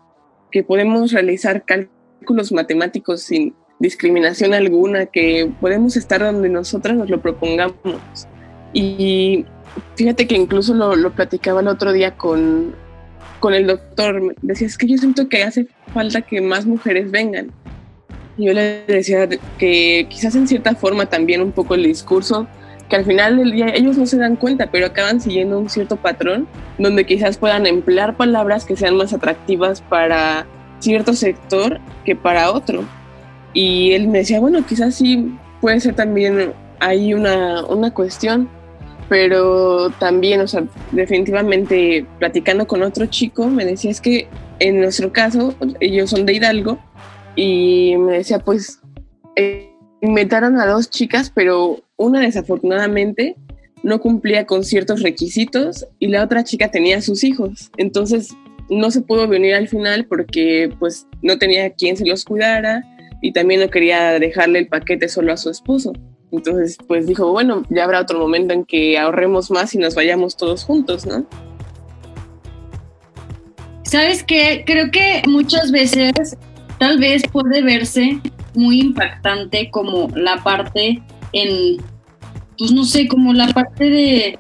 que 0.51 0.63
podemos 0.63 1.11
realizar 1.11 1.63
cálculos 1.63 2.51
matemáticos 2.51 3.21
sin 3.21 3.55
discriminación 3.79 4.53
alguna, 4.53 5.07
que 5.07 5.51
podemos 5.59 5.97
estar 5.97 6.21
donde 6.21 6.49
nosotras 6.49 6.95
nos 6.95 7.09
lo 7.09 7.21
propongamos. 7.21 8.27
Y 8.73 9.45
fíjate 9.95 10.27
que 10.27 10.35
incluso 10.35 10.73
lo, 10.73 10.95
lo 10.95 11.11
platicaba 11.11 11.61
el 11.61 11.67
otro 11.67 11.91
día 11.91 12.11
con, 12.11 12.73
con 13.39 13.53
el 13.53 13.67
doctor, 13.67 14.35
decía, 14.41 14.67
es 14.67 14.77
que 14.77 14.87
yo 14.87 14.97
siento 14.97 15.27
que 15.29 15.43
hace 15.43 15.67
falta 15.93 16.21
que 16.21 16.41
más 16.41 16.65
mujeres 16.65 17.11
vengan. 17.11 17.51
Yo 18.37 18.53
le 18.53 18.85
decía 18.87 19.27
que 19.57 20.07
quizás 20.09 20.35
en 20.35 20.47
cierta 20.47 20.75
forma 20.75 21.05
también 21.07 21.41
un 21.41 21.51
poco 21.51 21.75
el 21.75 21.83
discurso 21.83 22.47
que 22.91 22.97
al 22.97 23.05
final 23.05 23.37
del 23.37 23.51
día 23.51 23.69
ellos 23.69 23.97
no 23.97 24.05
se 24.05 24.17
dan 24.17 24.35
cuenta, 24.35 24.69
pero 24.69 24.85
acaban 24.85 25.21
siguiendo 25.21 25.57
un 25.57 25.69
cierto 25.69 25.95
patrón 25.95 26.45
donde 26.77 27.05
quizás 27.05 27.37
puedan 27.37 27.65
emplear 27.65 28.17
palabras 28.17 28.65
que 28.65 28.75
sean 28.75 28.97
más 28.97 29.13
atractivas 29.13 29.81
para 29.81 30.45
cierto 30.79 31.13
sector 31.13 31.79
que 32.03 32.17
para 32.17 32.51
otro. 32.51 32.83
Y 33.53 33.93
él 33.93 34.09
me 34.09 34.19
decía, 34.19 34.41
bueno, 34.41 34.65
quizás 34.65 34.95
sí 34.95 35.33
puede 35.61 35.79
ser 35.79 35.95
también 35.95 36.53
hay 36.81 37.13
una, 37.13 37.63
una 37.65 37.93
cuestión, 37.93 38.49
pero 39.11 39.89
también, 39.99 40.39
o 40.39 40.47
sea, 40.47 40.63
definitivamente 40.93 42.05
platicando 42.17 42.65
con 42.65 42.81
otro 42.81 43.07
chico, 43.07 43.45
me 43.47 43.65
decía, 43.65 43.91
es 43.91 43.99
que 43.99 44.29
en 44.59 44.79
nuestro 44.79 45.11
caso, 45.11 45.53
ellos 45.81 46.11
son 46.11 46.25
de 46.25 46.35
Hidalgo, 46.35 46.79
y 47.35 47.97
me 47.97 48.19
decía, 48.19 48.39
pues, 48.39 48.79
eh, 49.35 49.75
inventaron 49.99 50.57
a 50.57 50.65
dos 50.65 50.89
chicas, 50.89 51.29
pero 51.29 51.81
una 51.97 52.21
desafortunadamente 52.21 53.35
no 53.83 53.99
cumplía 53.99 54.45
con 54.45 54.63
ciertos 54.63 55.01
requisitos 55.01 55.85
y 55.99 56.07
la 56.07 56.23
otra 56.23 56.45
chica 56.45 56.71
tenía 56.71 57.01
sus 57.01 57.25
hijos. 57.25 57.69
Entonces 57.75 58.29
no 58.69 58.91
se 58.91 59.01
pudo 59.01 59.27
venir 59.27 59.55
al 59.55 59.67
final 59.67 60.05
porque 60.05 60.71
pues 60.79 61.05
no 61.21 61.37
tenía 61.37 61.71
quien 61.71 61.97
se 61.97 62.05
los 62.05 62.23
cuidara 62.23 62.85
y 63.21 63.33
también 63.33 63.59
no 63.59 63.69
quería 63.69 64.19
dejarle 64.19 64.59
el 64.59 64.67
paquete 64.67 65.09
solo 65.09 65.33
a 65.33 65.37
su 65.37 65.49
esposo. 65.49 65.91
Entonces, 66.31 66.77
pues 66.87 67.07
dijo, 67.07 67.31
bueno, 67.31 67.63
ya 67.69 67.83
habrá 67.83 68.01
otro 68.01 68.19
momento 68.19 68.53
en 68.53 68.63
que 68.63 68.97
ahorremos 68.97 69.51
más 69.51 69.73
y 69.75 69.77
nos 69.77 69.95
vayamos 69.95 70.37
todos 70.37 70.63
juntos, 70.63 71.05
¿no? 71.05 71.25
¿Sabes 73.83 74.23
qué? 74.23 74.63
Creo 74.65 74.89
que 74.91 75.21
muchas 75.27 75.71
veces 75.71 76.37
tal 76.79 76.97
vez 76.97 77.23
puede 77.31 77.61
verse 77.61 78.21
muy 78.55 78.79
impactante 78.79 79.69
como 79.69 80.07
la 80.15 80.41
parte 80.43 81.03
en, 81.33 81.77
pues 82.57 82.71
no 82.71 82.85
sé, 82.85 83.07
como 83.07 83.33
la 83.33 83.47
parte 83.47 83.89
de 83.89 84.39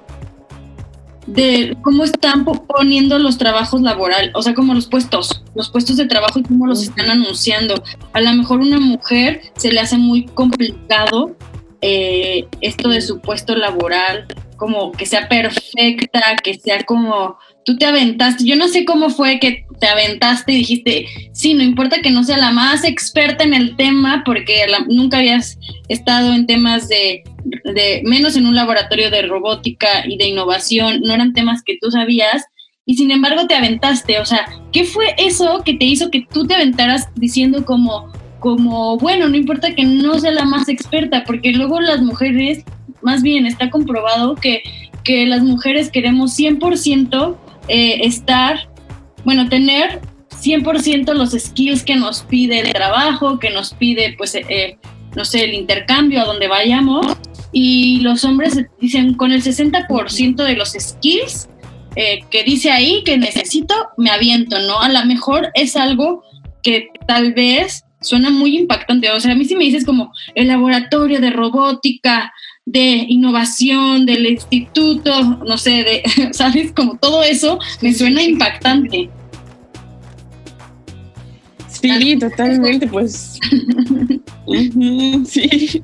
de 1.27 1.77
cómo 1.81 2.03
están 2.03 2.45
poniendo 2.45 3.19
los 3.19 3.37
trabajos 3.37 3.81
laborales, 3.81 4.31
o 4.33 4.41
sea, 4.41 4.53
como 4.53 4.73
los 4.73 4.87
puestos, 4.87 5.43
los 5.55 5.69
puestos 5.69 5.97
de 5.97 6.07
trabajo 6.07 6.39
y 6.39 6.43
cómo 6.43 6.67
los 6.67 6.81
están 6.81 7.09
anunciando. 7.09 7.75
A 8.13 8.21
lo 8.21 8.33
mejor 8.33 8.59
una 8.59 8.79
mujer 8.79 9.41
se 9.55 9.71
le 9.71 9.79
hace 9.79 9.97
muy 9.97 10.25
complicado 10.25 11.35
eh, 11.81 12.45
esto 12.61 12.89
de 12.89 13.01
su 13.01 13.19
puesto 13.19 13.55
laboral, 13.55 14.25
como 14.57 14.91
que 14.91 15.07
sea 15.07 15.27
perfecta, 15.27 16.21
que 16.43 16.53
sea 16.53 16.83
como 16.83 17.37
tú 17.65 17.77
te 17.77 17.85
aventaste. 17.85 18.45
Yo 18.45 18.55
no 18.55 18.67
sé 18.67 18.85
cómo 18.85 19.09
fue 19.09 19.39
que 19.39 19.65
te 19.79 19.87
aventaste 19.87 20.51
y 20.51 20.57
dijiste, 20.57 21.07
sí, 21.33 21.53
no 21.53 21.63
importa 21.63 22.01
que 22.01 22.11
no 22.11 22.23
sea 22.23 22.37
la 22.37 22.51
más 22.51 22.83
experta 22.83 23.43
en 23.43 23.53
el 23.53 23.75
tema, 23.75 24.23
porque 24.25 24.65
nunca 24.87 25.17
habías 25.17 25.57
estado 25.87 26.33
en 26.33 26.45
temas 26.45 26.87
de, 26.87 27.23
de, 27.73 28.01
menos 28.05 28.35
en 28.35 28.45
un 28.45 28.55
laboratorio 28.55 29.09
de 29.09 29.23
robótica 29.23 30.03
y 30.07 30.17
de 30.17 30.27
innovación, 30.27 31.01
no 31.01 31.13
eran 31.13 31.33
temas 31.33 31.63
que 31.65 31.77
tú 31.81 31.89
sabías. 31.91 32.43
Y 32.85 32.95
sin 32.95 33.11
embargo 33.11 33.47
te 33.47 33.55
aventaste, 33.55 34.19
o 34.19 34.25
sea, 34.25 34.47
¿qué 34.71 34.83
fue 34.83 35.13
eso 35.17 35.61
que 35.63 35.75
te 35.75 35.85
hizo 35.85 36.09
que 36.09 36.25
tú 36.31 36.45
te 36.45 36.55
aventaras 36.55 37.07
diciendo 37.15 37.63
como, 37.63 38.10
como, 38.41 38.97
bueno, 38.97 39.29
no 39.29 39.37
importa 39.37 39.75
que 39.75 39.85
no 39.85 40.19
sea 40.19 40.31
la 40.31 40.45
más 40.45 40.67
experta, 40.67 41.23
porque 41.25 41.53
luego 41.53 41.79
las 41.79 42.01
mujeres, 42.01 42.65
más 43.01 43.21
bien 43.21 43.45
está 43.45 43.69
comprobado 43.69 44.35
que, 44.35 44.63
que 45.03 45.27
las 45.27 45.43
mujeres 45.43 45.91
queremos 45.91 46.37
100% 46.37 47.37
eh, 47.67 47.99
estar, 48.03 48.67
bueno, 49.23 49.47
tener 49.47 50.01
100% 50.43 51.13
los 51.13 51.31
skills 51.31 51.83
que 51.83 51.95
nos 51.95 52.23
pide 52.23 52.61
el 52.61 52.73
trabajo, 52.73 53.37
que 53.37 53.51
nos 53.51 53.75
pide, 53.75 54.15
pues, 54.17 54.33
eh, 54.33 54.45
eh, 54.49 54.77
no 55.15 55.23
sé, 55.23 55.43
el 55.43 55.53
intercambio 55.53 56.21
a 56.21 56.25
donde 56.25 56.47
vayamos. 56.47 57.05
Y 57.51 57.99
los 57.99 58.25
hombres 58.25 58.57
dicen, 58.79 59.13
con 59.13 59.31
el 59.31 59.43
60% 59.43 60.43
de 60.43 60.55
los 60.55 60.71
skills 60.71 61.47
que 61.93 62.43
dice 62.45 62.71
ahí 62.71 63.03
que 63.03 63.17
necesito, 63.17 63.75
me 63.97 64.09
aviento, 64.09 64.57
¿no? 64.59 64.79
A 64.79 64.87
lo 64.87 65.05
mejor 65.05 65.51
es 65.53 65.75
algo 65.75 66.23
que 66.63 66.87
tal 67.05 67.33
vez 67.33 67.83
suena 68.01 68.29
muy 68.29 68.57
impactante. 68.57 69.09
O 69.11 69.19
sea, 69.19 69.31
a 69.31 69.35
mí 69.35 69.45
si 69.45 69.55
me 69.55 69.65
dices 69.65 69.85
como 69.85 70.11
el 70.35 70.47
laboratorio 70.47 71.21
de 71.21 71.29
robótica, 71.29 72.33
de 72.65 73.05
innovación, 73.07 74.05
del 74.05 74.25
instituto, 74.25 75.21
no 75.45 75.57
sé, 75.57 75.83
de, 75.83 76.03
¿sabes? 76.33 76.71
Como 76.73 76.97
todo 76.97 77.23
eso 77.23 77.59
me 77.81 77.93
suena 77.93 78.21
impactante. 78.21 79.09
Sí, 81.67 82.17
totalmente, 82.19 82.85
pues. 82.85 83.39
sí. 85.25 85.83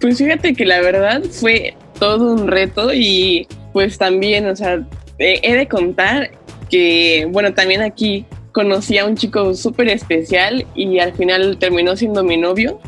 Pues 0.00 0.18
fíjate 0.18 0.54
que 0.54 0.64
la 0.64 0.80
verdad 0.80 1.22
fue 1.30 1.76
todo 2.00 2.34
un 2.34 2.48
reto 2.48 2.92
y 2.92 3.46
pues 3.72 3.98
también, 3.98 4.46
o 4.46 4.56
sea, 4.56 4.84
he 5.18 5.54
de 5.54 5.68
contar 5.68 6.30
que, 6.68 7.28
bueno, 7.30 7.54
también 7.54 7.82
aquí 7.82 8.24
conocí 8.58 8.98
a 8.98 9.06
un 9.06 9.14
chico 9.14 9.54
súper 9.54 9.86
especial 9.86 10.66
y 10.74 10.98
al 10.98 11.12
final 11.12 11.58
terminó 11.60 11.94
siendo 11.94 12.24
mi 12.24 12.36
novio, 12.36 12.80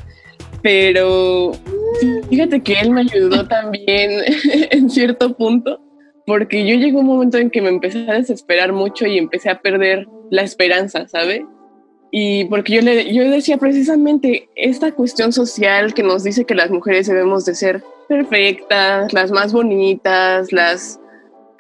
pero 0.63 1.53
fíjate 2.29 2.61
que 2.61 2.73
él 2.81 2.91
me 2.91 3.03
ayudó 3.03 3.47
también 3.47 4.11
en 4.73 4.91
cierto 4.91 5.37
punto, 5.37 5.81
porque 6.27 6.67
yo 6.67 6.75
llegó 6.75 6.99
un 6.99 7.07
momento 7.07 7.39
en 7.39 7.51
que 7.51 7.63
me 7.63 7.69
empecé 7.69 8.05
a 8.11 8.15
desesperar 8.15 8.73
mucho 8.73 9.07
y 9.07 9.17
empecé 9.17 9.49
a 9.49 9.61
perder 9.61 10.09
la 10.33 10.43
esperanza, 10.43 11.07
¿sabe? 11.07 11.47
Y 12.11 12.47
porque 12.47 12.73
yo, 12.73 12.83
le, 12.83 13.15
yo 13.15 13.31
decía 13.31 13.57
precisamente 13.57 14.49
esta 14.57 14.91
cuestión 14.91 15.33
social 15.33 15.95
que 15.95 16.03
nos 16.03 16.25
dice 16.25 16.47
que 16.47 16.57
las 16.57 16.73
mujeres 16.73 17.07
debemos 17.07 17.45
de 17.45 17.55
ser 17.55 17.85
perfectas, 18.09 19.13
las 19.13 19.31
más 19.31 19.53
bonitas, 19.53 20.51
las 20.51 21.00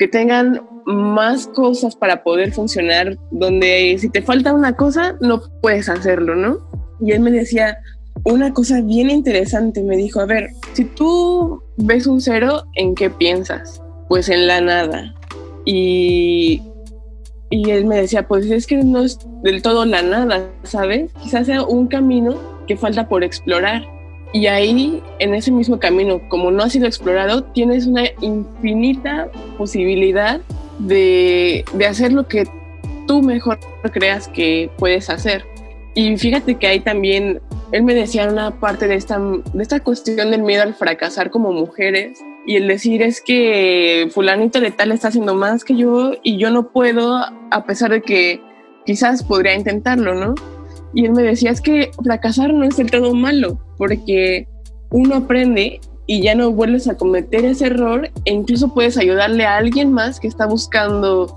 que 0.01 0.09
tengan 0.09 0.63
más 0.87 1.47
cosas 1.47 1.95
para 1.95 2.23
poder 2.23 2.53
funcionar, 2.53 3.19
donde 3.31 3.99
si 3.99 4.09
te 4.09 4.23
falta 4.23 4.55
una 4.55 4.75
cosa, 4.75 5.15
no 5.21 5.43
puedes 5.61 5.91
hacerlo, 5.91 6.35
¿no? 6.35 6.57
Y 7.03 7.13
él 7.13 7.21
me 7.21 7.31
decía 7.31 7.77
una 8.25 8.55
cosa 8.55 8.81
bien 8.81 9.11
interesante, 9.11 9.83
me 9.83 9.99
dijo, 9.99 10.21
a 10.21 10.25
ver, 10.25 10.49
si 10.73 10.87
tú 10.87 11.63
ves 11.77 12.07
un 12.07 12.23
cero, 12.23 12.63
¿en 12.77 12.95
qué 12.95 13.11
piensas? 13.11 13.83
Pues 14.09 14.31
en 14.31 14.47
la 14.47 14.63
nada. 14.63 15.15
Y, 15.67 16.63
y 17.51 17.71
él 17.71 17.85
me 17.85 18.01
decía, 18.01 18.27
pues 18.27 18.51
es 18.51 18.67
que 18.67 18.79
no 18.79 19.03
es 19.03 19.19
del 19.43 19.61
todo 19.61 19.85
la 19.85 20.01
nada, 20.01 20.51
¿sabes? 20.63 21.13
Quizás 21.23 21.45
sea 21.45 21.63
un 21.63 21.89
camino 21.89 22.41
que 22.67 22.79
falta 22.79 23.07
por 23.07 23.23
explorar 23.23 23.83
y 24.33 24.47
ahí, 24.47 25.03
en 25.19 25.35
ese 25.35 25.51
mismo 25.51 25.79
camino, 25.79 26.21
como 26.29 26.51
no 26.51 26.63
ha 26.63 26.71
sido 26.71 26.87
explorado, 26.87 27.43
tienes 27.45 27.87
una 27.87 28.05
infinita 28.21 29.29
posibilidad 29.59 30.41
de, 30.79 31.65
de 31.73 31.87
hacer 31.87 32.13
lo 32.13 32.29
que 32.29 32.47
tú 33.07 33.23
mejor 33.23 33.59
creas 33.93 34.29
que 34.29 34.71
puedes 34.79 35.11
hacer. 35.11 35.45
Y 35.95 36.17
fíjate 36.17 36.55
que 36.55 36.69
ahí 36.69 36.81
también, 36.81 37.41
él 37.73 37.83
me 37.83 37.95
decía 37.95 38.29
una 38.29 38.61
parte 38.61 38.87
de 38.87 38.95
esta, 38.95 39.19
de 39.19 39.63
esta 39.63 39.81
cuestión 39.81 40.31
del 40.31 40.43
miedo 40.43 40.63
al 40.63 40.75
fracasar 40.75 41.31
como 41.31 41.53
mujeres 41.53 42.21
y 42.47 42.57
el 42.57 42.69
decir 42.69 43.03
es 43.03 43.21
que 43.21 44.09
fulanito 44.13 44.61
de 44.61 44.71
tal 44.71 44.93
está 44.93 45.09
haciendo 45.09 45.35
más 45.35 45.65
que 45.65 45.77
yo 45.77 46.13
y 46.23 46.39
yo 46.39 46.51
no 46.51 46.71
puedo 46.71 47.17
a 47.17 47.65
pesar 47.67 47.91
de 47.91 48.03
que 48.03 48.41
quizás 48.87 49.23
podría 49.23 49.55
intentarlo, 49.55 50.15
¿no? 50.15 50.35
Y 50.93 51.07
él 51.07 51.13
me 51.13 51.23
decía, 51.23 51.51
es 51.51 51.61
que 51.61 51.91
fracasar 52.03 52.53
no 52.53 52.65
es 52.65 52.77
del 52.77 52.91
todo 52.91 53.15
malo, 53.15 53.61
porque 53.77 54.49
uno 54.91 55.17
aprende 55.17 55.81
y 56.07 56.23
ya 56.23 56.35
no 56.35 56.51
vuelves 56.51 56.89
a 56.89 56.97
cometer 56.97 57.45
ese 57.45 57.67
error 57.67 58.11
e 58.25 58.33
incluso 58.33 58.75
puedes 58.75 58.99
ayudarle 58.99 59.45
a 59.47 59.57
alguien 59.57 59.93
más 59.93 60.19
que 60.19 60.27
está 60.27 60.47
buscando 60.47 61.37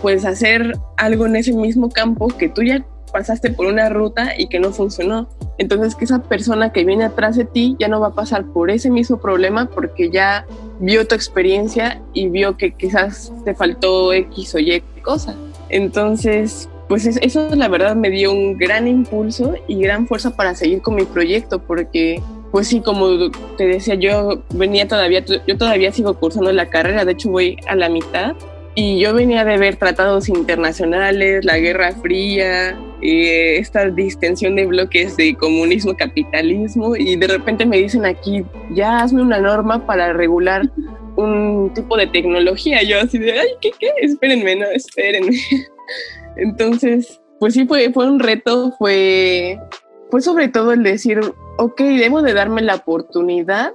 pues 0.00 0.24
hacer 0.24 0.72
algo 0.96 1.26
en 1.26 1.36
ese 1.36 1.52
mismo 1.52 1.90
campo 1.90 2.28
que 2.28 2.48
tú 2.48 2.62
ya 2.62 2.82
pasaste 3.12 3.50
por 3.50 3.66
una 3.66 3.90
ruta 3.90 4.32
y 4.38 4.48
que 4.48 4.58
no 4.58 4.72
funcionó. 4.72 5.28
Entonces 5.58 5.94
que 5.94 6.06
esa 6.06 6.22
persona 6.22 6.72
que 6.72 6.84
viene 6.84 7.04
atrás 7.04 7.36
de 7.36 7.44
ti 7.44 7.76
ya 7.78 7.88
no 7.88 8.00
va 8.00 8.08
a 8.08 8.14
pasar 8.14 8.46
por 8.46 8.70
ese 8.70 8.90
mismo 8.90 9.18
problema 9.18 9.68
porque 9.68 10.10
ya 10.10 10.46
vio 10.78 11.06
tu 11.06 11.14
experiencia 11.14 12.00
y 12.14 12.28
vio 12.28 12.56
que 12.56 12.72
quizás 12.72 13.32
te 13.44 13.54
faltó 13.54 14.12
X 14.14 14.54
o 14.54 14.58
Y 14.58 14.82
cosa. 15.02 15.34
Entonces, 15.68 16.68
pues 16.90 17.06
eso 17.06 17.54
la 17.54 17.68
verdad 17.68 17.94
me 17.94 18.10
dio 18.10 18.32
un 18.32 18.58
gran 18.58 18.88
impulso 18.88 19.54
y 19.68 19.80
gran 19.80 20.08
fuerza 20.08 20.34
para 20.34 20.56
seguir 20.56 20.82
con 20.82 20.96
mi 20.96 21.04
proyecto, 21.04 21.60
porque 21.60 22.20
pues 22.50 22.66
sí, 22.66 22.80
como 22.80 23.30
te 23.56 23.68
decía, 23.68 23.94
yo 23.94 24.42
venía 24.54 24.88
todavía, 24.88 25.24
yo 25.24 25.56
todavía 25.56 25.92
sigo 25.92 26.14
cursando 26.14 26.50
la 26.50 26.66
carrera, 26.66 27.04
de 27.04 27.12
hecho 27.12 27.30
voy 27.30 27.58
a 27.68 27.76
la 27.76 27.88
mitad, 27.88 28.34
y 28.74 28.98
yo 28.98 29.14
venía 29.14 29.44
de 29.44 29.56
ver 29.56 29.76
tratados 29.76 30.28
internacionales, 30.28 31.44
la 31.44 31.58
Guerra 31.58 31.92
Fría, 31.92 32.76
eh, 33.00 33.58
esta 33.58 33.88
distensión 33.88 34.56
de 34.56 34.66
bloques 34.66 35.16
de 35.16 35.36
comunismo, 35.36 35.96
capitalismo, 35.96 36.96
y 36.96 37.14
de 37.14 37.28
repente 37.28 37.66
me 37.66 37.76
dicen 37.76 38.04
aquí, 38.04 38.44
ya 38.74 38.98
hazme 38.98 39.22
una 39.22 39.38
norma 39.38 39.86
para 39.86 40.12
regular 40.12 40.68
un 41.16 41.72
tipo 41.74 41.96
de 41.96 42.06
tecnología. 42.06 42.82
Yo 42.82 43.00
así 43.00 43.18
de, 43.18 43.32
ay, 43.32 43.48
¿qué, 43.60 43.70
qué? 43.78 43.90
Espérenme, 44.00 44.56
no, 44.56 44.66
espérenme. 44.66 45.36
Entonces, 46.36 47.20
pues 47.38 47.54
sí, 47.54 47.66
fue, 47.66 47.92
fue 47.92 48.08
un 48.08 48.20
reto, 48.20 48.72
fue, 48.78 49.58
fue 50.10 50.20
sobre 50.20 50.48
todo 50.48 50.72
el 50.72 50.82
decir, 50.82 51.20
ok, 51.58 51.80
debo 51.80 52.22
de 52.22 52.34
darme 52.34 52.62
la 52.62 52.76
oportunidad 52.76 53.72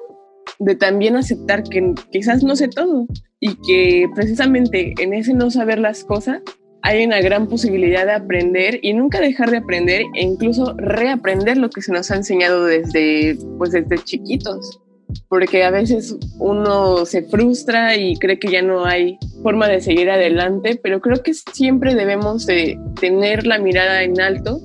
de 0.60 0.76
también 0.76 1.16
aceptar 1.16 1.64
que 1.64 1.94
quizás 2.12 2.44
no 2.44 2.56
sé 2.56 2.68
todo 2.68 3.08
y 3.40 3.56
que 3.68 4.08
precisamente 4.14 4.94
en 5.00 5.14
ese 5.14 5.34
no 5.34 5.50
saber 5.52 5.80
las 5.80 6.04
cosas 6.04 6.42
hay 6.84 7.04
una 7.04 7.20
gran 7.20 7.48
posibilidad 7.48 8.06
de 8.06 8.14
aprender 8.14 8.80
y 8.84 8.94
nunca 8.94 9.20
dejar 9.20 9.50
de 9.50 9.58
aprender 9.58 10.04
e 10.14 10.22
incluso 10.22 10.76
reaprender 10.78 11.58
lo 11.58 11.72
que 11.72 11.82
se 11.82 11.92
nos 11.92 12.12
ha 12.12 12.16
enseñado 12.16 12.66
desde, 12.66 13.38
pues 13.58 13.72
desde 13.72 13.98
chiquitos 14.04 14.80
porque 15.30 15.64
a 15.64 15.72
veces 15.72 16.16
uno 16.40 17.06
se 17.06 17.24
frustra 17.24 17.96
y 17.96 18.16
cree 18.18 18.40
que 18.40 18.52
ya 18.52 18.62
no 18.62 18.86
hay 18.86 19.18
forma 19.44 19.68
de 19.68 19.82
seguir 19.82 20.10
adelante, 20.10 20.80
pero 20.82 21.02
creo 21.02 21.22
que 21.24 21.34
siempre 21.34 21.96
debemos 21.96 22.46
de 22.46 22.80
tener 23.00 23.46
la 23.46 23.60
mirada 23.60 24.04
en 24.04 24.20
alto 24.20 24.60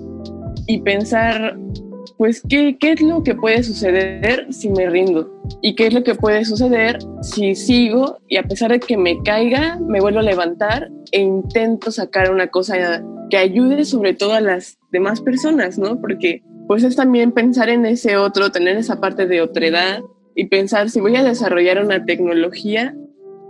y 0.66 0.80
pensar, 0.82 1.58
pues, 2.18 2.42
¿qué, 2.48 2.76
¿qué 2.78 2.92
es 2.92 3.00
lo 3.00 3.22
que 3.22 3.34
puede 3.34 3.62
suceder 3.62 4.46
si 4.50 4.70
me 4.70 4.88
rindo? 4.88 5.42
¿Y 5.62 5.74
qué 5.74 5.88
es 5.88 5.94
lo 5.94 6.04
que 6.04 6.14
puede 6.14 6.44
suceder 6.44 6.98
si 7.22 7.54
sigo 7.54 8.18
y 8.28 8.36
a 8.36 8.42
pesar 8.42 8.70
de 8.70 8.80
que 8.80 8.96
me 8.96 9.22
caiga, 9.22 9.78
me 9.80 10.00
vuelvo 10.00 10.20
a 10.20 10.22
levantar 10.22 10.88
e 11.12 11.20
intento 11.20 11.90
sacar 11.90 12.30
una 12.30 12.48
cosa 12.48 13.02
que 13.30 13.36
ayude 13.36 13.84
sobre 13.84 14.14
todo 14.14 14.34
a 14.34 14.40
las 14.40 14.78
demás 14.92 15.20
personas, 15.20 15.78
¿no? 15.78 16.00
Porque 16.00 16.42
pues 16.66 16.84
es 16.84 16.94
también 16.94 17.32
pensar 17.32 17.68
en 17.68 17.84
ese 17.84 18.16
otro, 18.16 18.52
tener 18.52 18.76
esa 18.76 19.00
parte 19.00 19.26
de 19.26 19.40
otredad 19.40 20.02
y 20.34 20.46
pensar 20.46 20.90
si 20.90 21.00
voy 21.00 21.16
a 21.16 21.24
desarrollar 21.24 21.82
una 21.82 22.04
tecnología, 22.04 22.94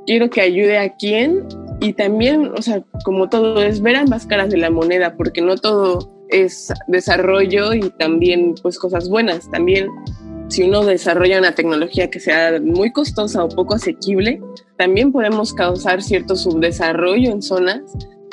quiero 0.06 0.30
que 0.30 0.40
ayude 0.40 0.78
a 0.78 0.96
quién 0.96 1.46
y 1.80 1.92
también, 1.94 2.52
o 2.56 2.62
sea, 2.62 2.82
como 3.04 3.28
todo 3.28 3.62
es 3.62 3.80
ver 3.80 3.96
ambas 3.96 4.26
caras 4.26 4.50
de 4.50 4.58
la 4.58 4.70
moneda, 4.70 5.16
porque 5.16 5.40
no 5.40 5.56
todo 5.56 6.26
es 6.28 6.72
desarrollo 6.88 7.74
y 7.74 7.90
también 7.98 8.54
pues 8.62 8.78
cosas 8.78 9.08
buenas. 9.08 9.50
También 9.50 9.88
si 10.48 10.64
uno 10.64 10.84
desarrolla 10.84 11.38
una 11.38 11.54
tecnología 11.54 12.10
que 12.10 12.20
sea 12.20 12.60
muy 12.60 12.92
costosa 12.92 13.44
o 13.44 13.48
poco 13.48 13.74
asequible, 13.74 14.42
también 14.76 15.12
podemos 15.12 15.54
causar 15.54 16.02
cierto 16.02 16.36
subdesarrollo 16.36 17.30
en 17.30 17.40
zonas 17.40 17.82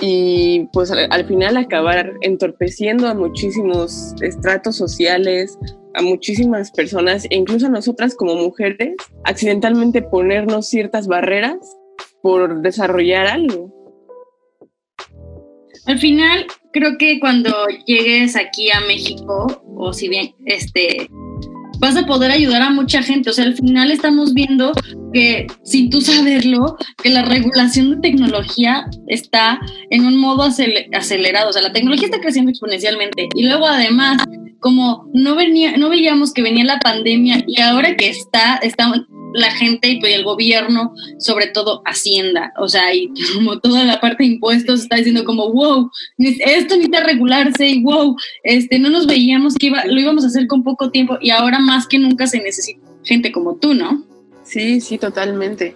y 0.02 0.68
pues 0.74 0.92
al, 0.92 1.26
final 1.26 1.58
acabar 1.58 2.14
entorpeciendo 2.22 3.08
a 3.08 3.14
muchísimos 3.14 4.14
estratos 4.22 4.76
sociales, 4.76 5.58
a 5.98 6.02
muchísimas 6.02 6.72
personas 6.72 7.26
e 7.30 7.36
incluso 7.36 7.66
a 7.66 7.70
nosotras 7.70 8.16
como 8.16 8.36
mujeres, 8.36 8.96
accidentalmente 9.24 10.02
ponernos 10.02 10.70
ciertas 10.70 11.08
barreras 11.08 11.58
por 12.22 12.62
desarrollar 12.62 13.28
algo. 13.28 13.74
Al 15.86 15.98
final, 16.00 16.46
creo 16.74 16.98
que 16.98 17.20
cuando 17.20 17.52
llegues 17.86 18.36
aquí 18.36 18.70
a 18.72 18.82
México, 18.82 19.64
o 19.76 19.94
si 19.94 20.10
bien 20.10 20.36
este 20.46 21.10
vas 21.80 21.96
a 21.96 22.06
poder 22.06 22.32
ayudar 22.32 22.62
a 22.62 22.70
mucha 22.70 23.02
gente. 23.02 23.30
O 23.30 23.34
sea, 23.34 23.46
al 23.46 23.56
final 23.56 23.92
estamos 23.92 24.34
viendo 24.34 24.74
que, 25.14 25.48
sin 25.64 25.90
tú 25.90 26.02
saberlo, 26.02 26.78
que 27.02 27.10
la 27.10 27.24
regulación 27.24 27.92
de 27.92 28.10
tecnología 28.10 28.86
está 29.08 29.60
en 29.90 30.06
un 30.06 30.18
modo 30.18 30.44
acelerado. 30.44 31.50
O 31.50 31.54
sea, 31.54 31.62
la 31.62 31.74
tecnología 31.74 32.06
está 32.06 32.20
creciendo 32.20 32.52
exponencialmente. 32.52 33.30
Y 33.36 33.46
luego, 33.46 33.68
además, 33.68 34.24
como 34.60 35.10
no, 35.14 35.36
venía, 35.36 35.78
no 35.78 35.90
veíamos 35.90 36.34
que 36.34 36.42
venía 36.42 36.66
la 36.66 36.80
pandemia 36.80 37.44
y 37.48 37.62
ahora 37.62 37.96
que 37.96 38.10
está, 38.10 38.58
está 38.58 38.92
la 39.38 39.52
gente 39.52 39.88
y 39.88 40.00
pues, 40.00 40.16
el 40.16 40.24
gobierno, 40.24 40.94
sobre 41.20 41.48
todo 41.48 41.82
Hacienda, 41.86 42.54
o 42.58 42.68
sea, 42.68 42.94
y 42.94 43.12
como 43.36 43.60
toda 43.60 43.86
la 43.86 44.02
parte 44.02 44.24
de 44.24 44.32
impuestos 44.32 44.82
está 44.82 44.98
diciendo 44.98 45.24
como, 45.26 45.52
wow, 45.54 45.90
esto 46.18 46.76
necesita 46.76 47.04
regularse 47.04 47.70
y 47.70 47.84
wow, 47.84 48.16
este, 48.44 48.80
no 48.80 48.90
nos 48.90 49.06
veíamos 49.06 49.56
que 49.56 49.68
iba, 49.68 49.86
lo 49.86 50.00
íbamos 50.00 50.24
a 50.24 50.28
hacer 50.28 50.48
con 50.48 50.64
poco 50.64 50.90
tiempo 50.90 51.18
y 51.22 51.30
ahora 51.30 51.60
más 51.60 51.88
que 51.88 52.00
nunca 52.00 52.26
se 52.26 52.42
necesita 52.42 52.82
gente 53.04 53.32
como 53.32 53.56
tú, 53.56 53.74
¿no? 53.74 54.04
Sí, 54.44 54.82
sí, 54.82 54.98
totalmente, 54.98 55.76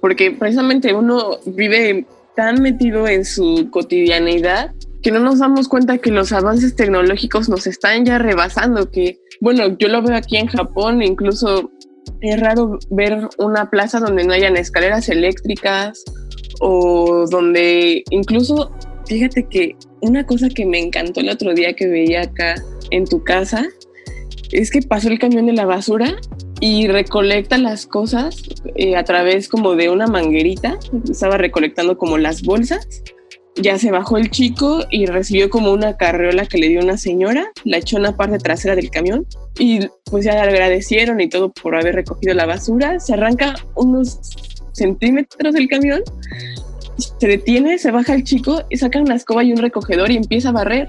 porque 0.00 0.30
precisamente 0.30 0.94
uno 0.94 1.38
vive 1.44 2.06
tan 2.34 2.62
metido 2.62 3.06
en 3.06 3.24
su 3.26 3.68
cotidianeidad 3.70 4.72
que 5.02 5.10
no 5.10 5.18
nos 5.18 5.40
damos 5.40 5.68
cuenta 5.68 5.98
que 5.98 6.10
los 6.10 6.32
avances 6.32 6.76
tecnológicos 6.76 7.48
nos 7.48 7.66
están 7.66 8.04
ya 8.06 8.18
rebasando, 8.18 8.90
que 8.90 9.18
bueno, 9.40 9.76
yo 9.76 9.88
lo 9.88 10.02
veo 10.02 10.16
aquí 10.16 10.36
en 10.36 10.46
Japón, 10.46 11.02
incluso 11.02 11.71
es 12.20 12.40
raro 12.40 12.78
ver 12.90 13.28
una 13.38 13.70
plaza 13.70 14.00
donde 14.00 14.24
no 14.24 14.32
hayan 14.32 14.56
escaleras 14.56 15.08
eléctricas 15.08 16.04
o 16.60 17.26
donde 17.28 18.04
incluso, 18.10 18.72
fíjate 19.06 19.46
que 19.48 19.76
una 20.00 20.24
cosa 20.26 20.48
que 20.48 20.66
me 20.66 20.78
encantó 20.78 21.20
el 21.20 21.28
otro 21.28 21.54
día 21.54 21.74
que 21.74 21.88
veía 21.88 22.22
acá 22.22 22.54
en 22.90 23.04
tu 23.04 23.22
casa 23.24 23.66
es 24.52 24.70
que 24.70 24.82
pasó 24.82 25.08
el 25.08 25.18
camión 25.18 25.46
de 25.46 25.54
la 25.54 25.64
basura 25.64 26.16
y 26.60 26.86
recolecta 26.86 27.58
las 27.58 27.86
cosas 27.86 28.42
eh, 28.76 28.96
a 28.96 29.02
través 29.02 29.48
como 29.48 29.74
de 29.74 29.90
una 29.90 30.06
manguerita, 30.06 30.78
estaba 31.10 31.36
recolectando 31.38 31.98
como 31.98 32.18
las 32.18 32.42
bolsas 32.42 33.02
ya 33.56 33.78
se 33.78 33.90
bajó 33.90 34.16
el 34.16 34.30
chico 34.30 34.84
y 34.90 35.06
recibió 35.06 35.50
como 35.50 35.72
una 35.72 35.96
carreola 35.96 36.46
que 36.46 36.58
le 36.58 36.68
dio 36.68 36.80
una 36.80 36.96
señora, 36.96 37.50
la 37.64 37.78
echó 37.78 37.96
en 37.96 38.04
la 38.04 38.16
parte 38.16 38.38
trasera 38.38 38.74
del 38.74 38.90
camión 38.90 39.26
y 39.58 39.80
pues 40.10 40.24
ya 40.24 40.34
le 40.34 40.52
agradecieron 40.52 41.20
y 41.20 41.28
todo 41.28 41.52
por 41.52 41.74
haber 41.74 41.94
recogido 41.96 42.34
la 42.34 42.46
basura. 42.46 42.98
Se 42.98 43.14
arranca 43.14 43.54
unos 43.76 44.20
centímetros 44.72 45.52
del 45.52 45.68
camión, 45.68 46.02
se 46.96 47.26
detiene, 47.26 47.78
se 47.78 47.90
baja 47.90 48.14
el 48.14 48.24
chico 48.24 48.62
y 48.70 48.78
saca 48.78 49.00
una 49.00 49.16
escoba 49.16 49.44
y 49.44 49.52
un 49.52 49.58
recogedor 49.58 50.10
y 50.10 50.16
empieza 50.16 50.48
a 50.48 50.52
barrer. 50.52 50.88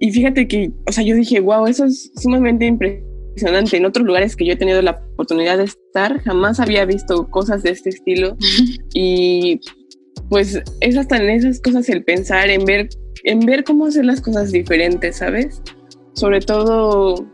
Y 0.00 0.10
fíjate 0.10 0.48
que, 0.48 0.72
o 0.88 0.92
sea, 0.92 1.04
yo 1.04 1.14
dije, 1.14 1.38
wow, 1.38 1.66
eso 1.66 1.84
es 1.84 2.10
sumamente 2.16 2.66
impresionante. 2.66 3.76
En 3.76 3.86
otros 3.86 4.04
lugares 4.04 4.34
que 4.34 4.44
yo 4.44 4.54
he 4.54 4.56
tenido 4.56 4.82
la 4.82 5.00
oportunidad 5.12 5.58
de 5.58 5.64
estar, 5.64 6.20
jamás 6.22 6.58
había 6.58 6.84
visto 6.84 7.28
cosas 7.30 7.62
de 7.62 7.70
este 7.70 7.90
estilo. 7.90 8.36
y 8.94 9.60
pues 10.32 10.58
es 10.80 10.96
hasta 10.96 11.18
en 11.18 11.28
esas 11.28 11.60
cosas 11.60 11.86
el 11.90 12.04
pensar, 12.04 12.48
en 12.48 12.64
ver, 12.64 12.88
en 13.24 13.40
ver 13.40 13.64
cómo 13.64 13.84
hacer 13.84 14.06
las 14.06 14.22
cosas 14.22 14.50
diferentes, 14.50 15.16
¿sabes? 15.16 15.60
Sobre 16.14 16.40
todo 16.40 17.28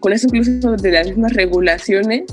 con 0.00 0.12
eso 0.12 0.26
incluso 0.26 0.72
de 0.76 0.92
las 0.92 1.08
mismas 1.08 1.32
regulaciones, 1.32 2.24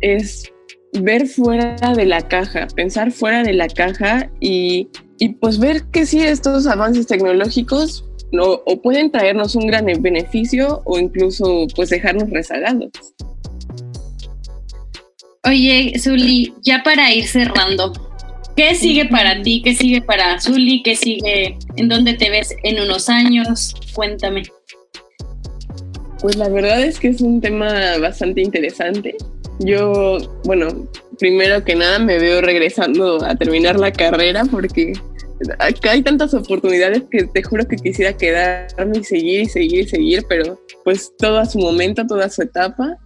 es 0.00 0.50
ver 0.98 1.26
fuera 1.26 1.76
de 1.94 2.06
la 2.06 2.26
caja, 2.26 2.68
pensar 2.74 3.12
fuera 3.12 3.42
de 3.42 3.52
la 3.52 3.68
caja 3.68 4.30
y, 4.40 4.88
y 5.18 5.34
pues 5.34 5.58
ver 5.58 5.82
que 5.92 6.06
sí 6.06 6.22
estos 6.22 6.66
avances 6.66 7.06
tecnológicos 7.06 8.06
no, 8.32 8.62
o 8.64 8.80
pueden 8.80 9.10
traernos 9.10 9.56
un 9.56 9.66
gran 9.66 9.84
beneficio 9.84 10.80
o 10.86 10.98
incluso 10.98 11.66
pues 11.76 11.90
dejarnos 11.90 12.30
rezagados. 12.30 12.88
Oye, 15.44 15.92
Zuli, 15.98 16.54
ya 16.62 16.82
para 16.82 17.12
ir 17.12 17.26
cerrando, 17.26 17.92
¿Qué 18.56 18.74
sigue 18.74 19.06
para 19.06 19.40
ti? 19.42 19.62
¿Qué 19.62 19.74
sigue 19.74 20.02
para 20.02 20.40
Zuli? 20.40 20.82
¿Qué 20.82 20.96
sigue? 20.96 21.56
¿En 21.76 21.88
dónde 21.88 22.14
te 22.14 22.30
ves 22.30 22.54
en 22.62 22.80
unos 22.80 23.08
años? 23.08 23.74
Cuéntame. 23.94 24.42
Pues 26.20 26.36
la 26.36 26.48
verdad 26.48 26.82
es 26.82 26.98
que 26.98 27.08
es 27.08 27.20
un 27.20 27.40
tema 27.40 27.96
bastante 27.98 28.42
interesante. 28.42 29.16
Yo, 29.60 30.18
bueno, 30.44 30.68
primero 31.18 31.64
que 31.64 31.74
nada 31.74 31.98
me 31.98 32.18
veo 32.18 32.40
regresando 32.40 33.24
a 33.24 33.34
terminar 33.36 33.78
la 33.78 33.92
carrera 33.92 34.44
porque 34.44 34.92
acá 35.58 35.92
hay 35.92 36.02
tantas 36.02 36.34
oportunidades 36.34 37.04
que 37.10 37.24
te 37.24 37.42
juro 37.42 37.66
que 37.66 37.76
quisiera 37.76 38.14
quedarme 38.14 38.98
y 38.98 39.04
seguir 39.04 39.40
y 39.42 39.46
seguir 39.46 39.80
y 39.80 39.88
seguir, 39.88 40.24
pero 40.28 40.60
pues 40.84 41.12
todo 41.18 41.38
a 41.38 41.46
su 41.46 41.58
momento, 41.58 42.06
toda 42.06 42.28
su 42.28 42.42
etapa 42.42 42.98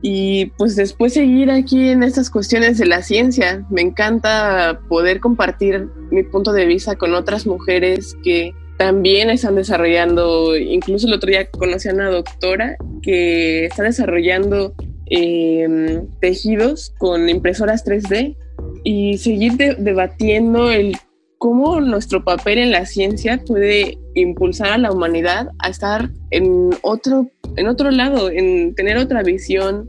y 0.00 0.46
pues 0.56 0.76
después 0.76 1.14
seguir 1.14 1.50
aquí 1.50 1.88
en 1.88 2.02
estas 2.02 2.30
cuestiones 2.30 2.78
de 2.78 2.86
la 2.86 3.02
ciencia. 3.02 3.66
Me 3.70 3.80
encanta 3.80 4.80
poder 4.88 5.20
compartir 5.20 5.88
mi 6.10 6.22
punto 6.22 6.52
de 6.52 6.66
vista 6.66 6.96
con 6.96 7.14
otras 7.14 7.46
mujeres 7.46 8.16
que 8.22 8.54
también 8.78 9.28
están 9.28 9.56
desarrollando, 9.56 10.56
incluso 10.56 11.08
el 11.08 11.14
otro 11.14 11.30
día 11.30 11.50
conocí 11.50 11.88
a 11.88 11.94
una 11.94 12.10
doctora 12.10 12.76
que 13.02 13.66
está 13.66 13.82
desarrollando 13.82 14.72
em, 15.06 16.06
tejidos 16.20 16.94
con 16.98 17.28
impresoras 17.28 17.84
3D 17.84 18.36
y 18.84 19.18
seguir 19.18 19.56
debatiendo 19.56 20.70
el 20.70 20.96
cómo 21.38 21.80
nuestro 21.80 22.24
papel 22.24 22.58
en 22.58 22.70
la 22.70 22.86
ciencia 22.86 23.42
puede 23.44 23.98
impulsar 24.14 24.72
a 24.72 24.78
la 24.78 24.92
humanidad 24.92 25.48
a 25.58 25.68
estar 25.68 26.10
en 26.30 26.70
otro, 26.82 27.30
en 27.58 27.68
otro 27.68 27.90
lado, 27.90 28.30
en 28.30 28.74
tener 28.74 28.96
otra 28.96 29.22
visión, 29.22 29.88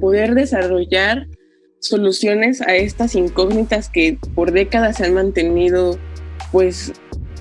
poder 0.00 0.34
desarrollar 0.34 1.28
soluciones 1.80 2.60
a 2.62 2.74
estas 2.76 3.14
incógnitas 3.14 3.88
que 3.88 4.18
por 4.34 4.52
décadas 4.52 4.96
se 4.96 5.04
han 5.04 5.14
mantenido 5.14 5.98
pues 6.50 6.92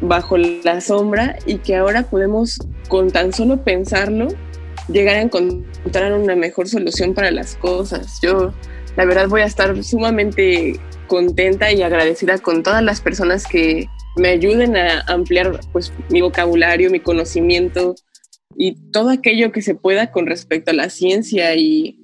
bajo 0.01 0.37
la 0.37 0.81
sombra 0.81 1.37
y 1.45 1.57
que 1.57 1.75
ahora 1.75 2.03
podemos 2.03 2.59
con 2.89 3.09
tan 3.09 3.31
solo 3.31 3.63
pensarlo 3.63 4.27
llegar 4.89 5.15
a 5.15 5.21
encontrar 5.21 6.13
una 6.13 6.35
mejor 6.35 6.67
solución 6.67 7.13
para 7.13 7.31
las 7.31 7.55
cosas. 7.55 8.19
Yo 8.21 8.53
la 8.95 9.05
verdad 9.05 9.27
voy 9.27 9.41
a 9.41 9.45
estar 9.45 9.81
sumamente 9.83 10.79
contenta 11.07 11.71
y 11.71 11.81
agradecida 11.81 12.37
con 12.37 12.63
todas 12.63 12.83
las 12.83 13.01
personas 13.01 13.47
que 13.47 13.87
me 14.17 14.29
ayuden 14.29 14.75
a 14.75 15.01
ampliar 15.07 15.59
pues 15.71 15.91
mi 16.09 16.21
vocabulario, 16.21 16.91
mi 16.91 16.99
conocimiento 16.99 17.95
y 18.57 18.75
todo 18.91 19.09
aquello 19.09 19.51
que 19.51 19.61
se 19.61 19.75
pueda 19.75 20.11
con 20.11 20.25
respecto 20.27 20.71
a 20.71 20.73
la 20.73 20.89
ciencia 20.89 21.55
y, 21.55 21.97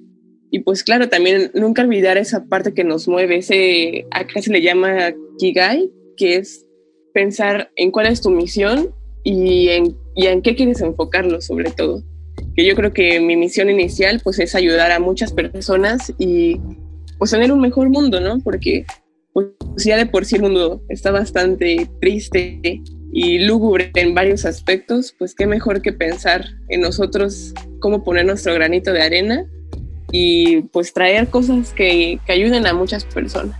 y 0.50 0.60
pues 0.60 0.82
claro, 0.82 1.08
también 1.08 1.50
nunca 1.54 1.82
olvidar 1.82 2.18
esa 2.18 2.44
parte 2.44 2.74
que 2.74 2.84
nos 2.84 3.08
mueve, 3.08 3.38
ese 3.38 4.06
acá 4.10 4.42
se 4.42 4.52
le 4.52 4.62
llama 4.62 5.12
Kigai, 5.38 5.90
que 6.16 6.36
es 6.36 6.66
pensar 7.14 7.70
en 7.76 7.90
cuál 7.90 8.06
es 8.06 8.20
tu 8.20 8.30
misión 8.30 8.94
y 9.24 9.68
en, 9.68 9.96
y 10.14 10.26
en 10.26 10.42
qué 10.42 10.54
quieres 10.54 10.80
enfocarlo 10.80 11.40
sobre 11.40 11.70
todo. 11.70 12.02
Que 12.56 12.66
yo 12.66 12.74
creo 12.74 12.92
que 12.92 13.20
mi 13.20 13.36
misión 13.36 13.70
inicial 13.70 14.20
pues 14.22 14.38
es 14.38 14.54
ayudar 14.54 14.90
a 14.92 15.00
muchas 15.00 15.32
personas 15.32 16.12
y 16.18 16.60
pues 17.18 17.30
tener 17.30 17.52
un 17.52 17.60
mejor 17.60 17.90
mundo, 17.90 18.20
¿no? 18.20 18.38
Porque 18.40 18.84
pues 19.32 19.46
ya 19.84 19.96
de 19.96 20.06
por 20.06 20.24
sí 20.24 20.36
el 20.36 20.42
mundo 20.42 20.82
está 20.88 21.10
bastante 21.10 21.88
triste 22.00 22.82
y 23.12 23.40
lúgubre 23.40 23.90
en 23.94 24.14
varios 24.14 24.44
aspectos, 24.44 25.14
pues 25.18 25.34
qué 25.34 25.46
mejor 25.46 25.82
que 25.82 25.92
pensar 25.92 26.44
en 26.68 26.80
nosotros, 26.80 27.52
cómo 27.80 28.04
poner 28.04 28.26
nuestro 28.26 28.54
granito 28.54 28.92
de 28.92 29.02
arena 29.02 29.46
y 30.12 30.62
pues 30.62 30.92
traer 30.92 31.28
cosas 31.28 31.72
que, 31.72 32.20
que 32.24 32.32
ayuden 32.32 32.66
a 32.66 32.74
muchas 32.74 33.04
personas. 33.04 33.56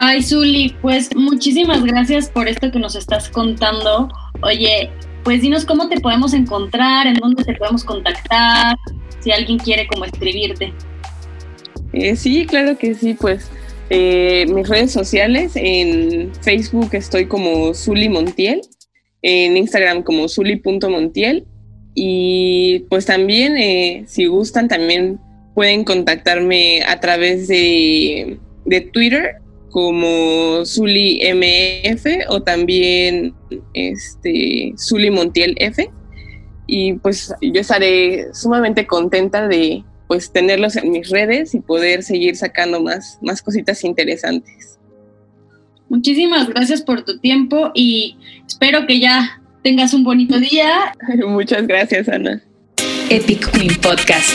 Ay, 0.00 0.22
Zuli, 0.22 0.76
pues 0.80 1.14
muchísimas 1.16 1.82
gracias 1.84 2.30
por 2.30 2.46
esto 2.46 2.70
que 2.70 2.78
nos 2.78 2.94
estás 2.94 3.28
contando. 3.28 4.08
Oye, 4.42 4.90
pues 5.24 5.42
dinos 5.42 5.64
cómo 5.64 5.88
te 5.88 6.00
podemos 6.00 6.34
encontrar, 6.34 7.06
en 7.06 7.14
dónde 7.14 7.44
te 7.44 7.54
podemos 7.54 7.82
contactar, 7.82 8.76
si 9.18 9.32
alguien 9.32 9.58
quiere 9.58 9.88
como 9.88 10.04
escribirte. 10.04 10.72
Eh, 11.92 12.14
sí, 12.14 12.46
claro 12.46 12.78
que 12.78 12.94
sí, 12.94 13.14
pues 13.14 13.50
eh, 13.90 14.46
mis 14.48 14.68
redes 14.68 14.92
sociales, 14.92 15.52
en 15.54 16.32
Facebook 16.42 16.90
estoy 16.92 17.26
como 17.26 17.74
Zuli 17.74 18.08
Montiel, 18.08 18.62
en 19.22 19.56
Instagram 19.56 20.02
como 20.02 20.28
Zuli.montiel 20.28 21.46
y 21.94 22.86
pues 22.90 23.06
también 23.06 23.56
eh, 23.56 24.04
si 24.06 24.26
gustan 24.26 24.68
también 24.68 25.18
pueden 25.54 25.84
contactarme 25.84 26.82
a 26.84 27.00
través 27.00 27.48
de, 27.48 28.38
de 28.64 28.80
Twitter 28.80 29.36
como 29.70 30.64
Zuli 30.64 31.20
MF 31.34 32.28
o 32.28 32.42
también 32.42 33.34
este 33.74 34.74
Zuli 34.78 35.10
Montiel 35.10 35.56
F. 35.58 35.90
Y 36.66 36.94
pues 36.94 37.34
yo 37.40 37.60
estaré 37.60 38.32
sumamente 38.34 38.86
contenta 38.86 39.48
de 39.48 39.82
pues 40.08 40.32
tenerlos 40.32 40.74
en 40.76 40.90
mis 40.90 41.10
redes 41.10 41.54
y 41.54 41.60
poder 41.60 42.02
seguir 42.02 42.34
sacando 42.34 42.82
más, 42.82 43.18
más 43.22 43.42
cositas 43.42 43.84
interesantes. 43.84 44.78
Muchísimas 45.88 46.48
gracias 46.48 46.82
por 46.82 47.04
tu 47.04 47.18
tiempo 47.18 47.70
y 47.74 48.16
espero 48.46 48.86
que 48.86 48.98
ya 48.98 49.40
tengas 49.62 49.94
un 49.94 50.02
bonito 50.02 50.40
día. 50.40 50.92
Muchas 51.26 51.66
gracias, 51.66 52.08
Ana. 52.08 52.42
Epic 53.10 53.50
Queen 53.52 53.74
Podcast. 53.80 54.30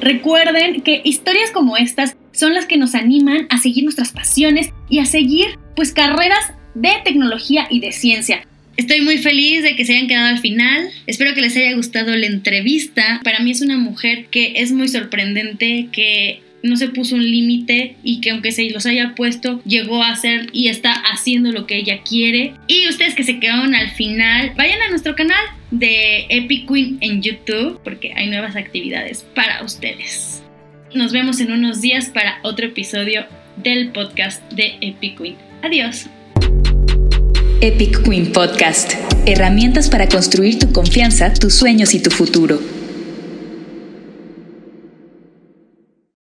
Recuerden 0.00 0.82
que 0.82 1.00
historias 1.04 1.50
como 1.50 1.76
estas 1.76 2.16
son 2.32 2.54
las 2.54 2.66
que 2.66 2.76
nos 2.76 2.94
animan 2.94 3.46
a 3.50 3.58
seguir 3.58 3.84
nuestras 3.84 4.12
pasiones 4.12 4.70
y 4.88 5.00
a 5.00 5.06
seguir 5.06 5.58
pues 5.74 5.92
carreras 5.92 6.52
de 6.74 6.90
tecnología 7.04 7.66
y 7.70 7.80
de 7.80 7.92
ciencia. 7.92 8.46
Estoy 8.76 9.00
muy 9.00 9.18
feliz 9.18 9.62
de 9.62 9.74
que 9.74 9.84
se 9.84 9.94
hayan 9.94 10.08
quedado 10.08 10.28
al 10.28 10.38
final. 10.38 10.90
Espero 11.06 11.34
que 11.34 11.40
les 11.40 11.56
haya 11.56 11.74
gustado 11.74 12.14
la 12.14 12.26
entrevista. 12.26 13.20
Para 13.24 13.40
mí 13.40 13.50
es 13.50 13.62
una 13.62 13.78
mujer 13.78 14.26
que 14.26 14.54
es 14.56 14.72
muy 14.72 14.88
sorprendente, 14.88 15.88
que 15.92 16.42
no 16.62 16.76
se 16.76 16.88
puso 16.88 17.14
un 17.14 17.24
límite 17.24 17.96
y 18.02 18.20
que 18.20 18.30
aunque 18.30 18.52
se 18.52 18.68
los 18.70 18.84
haya 18.86 19.14
puesto, 19.14 19.62
llegó 19.64 20.02
a 20.02 20.10
hacer 20.10 20.48
y 20.52 20.68
está 20.68 20.92
haciendo 20.92 21.52
lo 21.52 21.66
que 21.66 21.78
ella 21.78 22.02
quiere. 22.02 22.54
Y 22.66 22.88
ustedes 22.88 23.14
que 23.14 23.24
se 23.24 23.38
quedaron 23.38 23.74
al 23.74 23.90
final, 23.90 24.52
vayan 24.56 24.82
a 24.82 24.90
nuestro 24.90 25.14
canal 25.14 25.44
de 25.70 26.26
Epic 26.28 26.68
Queen 26.68 26.98
en 27.00 27.22
YouTube 27.22 27.80
porque 27.82 28.12
hay 28.14 28.28
nuevas 28.28 28.56
actividades 28.56 29.24
para 29.34 29.62
ustedes. 29.62 30.42
Nos 30.94 31.12
vemos 31.12 31.40
en 31.40 31.52
unos 31.52 31.80
días 31.80 32.10
para 32.10 32.40
otro 32.42 32.66
episodio 32.66 33.26
del 33.56 33.90
podcast 33.90 34.42
de 34.52 34.76
Epic 34.80 35.18
Queen. 35.18 35.36
Adiós. 35.62 36.06
Epic 37.62 38.02
Queen 38.02 38.32
Podcast. 38.32 38.92
Herramientas 39.24 39.88
para 39.88 40.08
construir 40.08 40.58
tu 40.58 40.72
confianza, 40.72 41.32
tus 41.32 41.54
sueños 41.54 41.94
y 41.94 42.00
tu 42.00 42.10
futuro. 42.10 42.75